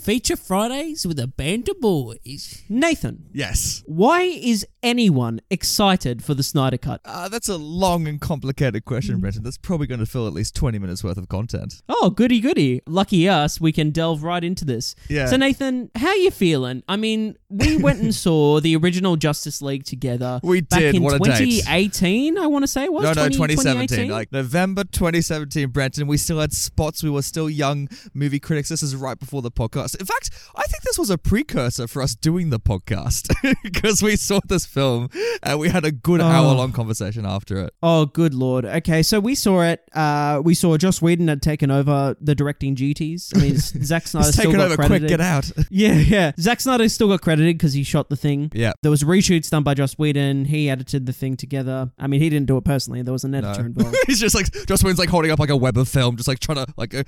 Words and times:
Feature 0.00 0.36
Fridays 0.36 1.06
with 1.06 1.18
a 1.20 1.26
band 1.26 1.68
of 1.68 1.78
boys. 1.78 2.62
Nathan, 2.70 3.26
Yes. 3.34 3.82
why 3.86 4.22
is 4.22 4.66
anyone 4.82 5.40
excited 5.50 6.22
for 6.24 6.34
the 6.34 6.42
Snyder 6.42 6.78
Cut? 6.78 7.00
Uh, 7.04 7.28
that's 7.28 7.48
a 7.48 7.56
long 7.56 8.06
and 8.08 8.20
complicated 8.20 8.84
question, 8.84 9.20
Brenton. 9.20 9.42
That's 9.42 9.58
probably 9.58 9.86
going 9.86 10.00
to 10.00 10.06
fill 10.06 10.26
at 10.26 10.32
least 10.32 10.54
20 10.54 10.78
minutes 10.78 11.04
worth 11.04 11.16
of 11.16 11.28
content. 11.28 11.82
Oh, 11.88 12.10
goody 12.10 12.40
goody. 12.40 12.80
Lucky 12.86 13.28
us, 13.28 13.60
we 13.60 13.72
can 13.72 13.90
delve 13.90 14.22
right 14.22 14.42
into 14.42 14.64
this. 14.64 14.94
Yeah. 15.08 15.26
So 15.26 15.36
Nathan, 15.36 15.90
how 15.94 16.14
you 16.14 16.30
feeling? 16.30 16.82
I 16.88 16.96
mean, 16.96 17.36
we 17.48 17.76
went 17.82 18.00
and 18.00 18.14
saw 18.14 18.60
the 18.60 18.76
original 18.76 19.16
Justice 19.16 19.60
League 19.62 19.84
together. 19.84 20.40
We 20.42 20.62
back 20.62 20.80
did. 20.80 20.94
in 20.96 21.02
What 21.02 21.14
a 21.14 21.18
date. 21.18 21.62
2018, 21.64 22.38
I 22.38 22.46
want 22.46 22.62
to 22.62 22.66
say 22.66 22.84
it 22.84 22.92
was. 22.92 23.02
no, 23.02 23.10
no, 23.10 23.28
20 23.28 23.54
2017. 23.54 23.88
2018? 23.88 24.10
Like 24.10 24.32
November 24.32 24.84
2017, 24.84 25.68
Brenton. 25.70 26.06
We 26.06 26.16
still 26.16 26.40
had 26.40 26.52
spots. 26.52 27.02
We 27.02 27.10
were 27.10 27.22
still 27.22 27.50
young 27.50 27.88
movie 28.14 28.40
critics. 28.40 28.68
This 28.68 28.82
is 28.82 28.96
right 28.96 29.18
before 29.18 29.42
the 29.42 29.50
podcast. 29.50 29.98
In 30.00 30.06
fact, 30.06 30.30
I 30.56 30.62
think 30.64 30.82
this 30.82 30.98
was 30.98 31.10
a 31.10 31.18
precursor 31.18 31.86
for 31.86 32.02
us 32.02 32.14
doing 32.14 32.50
the 32.50 32.60
podcast 32.60 33.34
because 33.62 34.02
we 34.02 34.16
saw 34.16 34.40
this 34.48 34.66
film 34.70 35.08
and 35.42 35.58
we 35.58 35.68
had 35.68 35.84
a 35.84 35.90
good 35.92 36.20
Oh. 36.20 36.24
hour 36.24 36.54
long 36.54 36.72
conversation 36.72 37.26
after 37.26 37.56
it. 37.64 37.74
Oh, 37.82 38.06
good 38.06 38.34
lord. 38.34 38.64
Okay, 38.64 39.02
so 39.02 39.20
we 39.20 39.34
saw 39.34 39.62
it. 39.62 39.82
Uh, 39.94 40.40
we 40.44 40.54
saw 40.54 40.76
Joss 40.76 41.02
Whedon 41.02 41.28
had 41.28 41.42
taken 41.42 41.70
over 41.70 42.16
the 42.20 42.34
directing 42.34 42.74
duties. 42.74 43.32
I 43.34 43.38
mean, 43.38 43.56
Zack 43.58 44.06
Snyder 44.06 44.32
still 44.32 44.52
got 44.52 44.60
over 44.60 44.76
credited. 44.76 45.00
quick. 45.02 45.08
Get 45.08 45.20
out. 45.20 45.50
Yeah, 45.70 45.92
yeah. 45.94 46.32
Zack 46.38 46.60
Snyder 46.60 46.88
still 46.88 47.08
got 47.08 47.20
credited 47.22 47.56
because 47.56 47.72
he 47.72 47.82
shot 47.84 48.08
the 48.10 48.16
thing. 48.16 48.50
yeah. 48.54 48.72
There 48.82 48.90
was 48.90 49.02
reshoots 49.02 49.50
done 49.50 49.62
by 49.62 49.74
Joss 49.74 49.94
Whedon. 49.94 50.46
He 50.46 50.68
edited 50.70 51.06
the 51.06 51.12
thing 51.12 51.36
together. 51.36 51.90
I 51.98 52.06
mean, 52.06 52.20
he 52.20 52.28
didn't 52.30 52.46
do 52.46 52.56
it 52.56 52.64
personally. 52.64 53.02
There 53.02 53.12
was 53.12 53.24
an 53.24 53.34
editor 53.34 53.62
No. 53.62 53.66
involved. 53.66 53.96
He's 54.06 54.20
just 54.20 54.34
like 54.34 54.50
Joss 54.66 54.82
Whedon's 54.82 54.98
like 54.98 55.08
holding 55.08 55.30
up 55.30 55.38
like 55.38 55.50
a 55.50 55.56
web 55.56 55.76
of 55.78 55.88
film, 55.88 56.16
just 56.16 56.28
like 56.28 56.38
trying 56.40 56.64
to 56.64 56.72
like, 56.76 56.94
uh, 56.94 57.02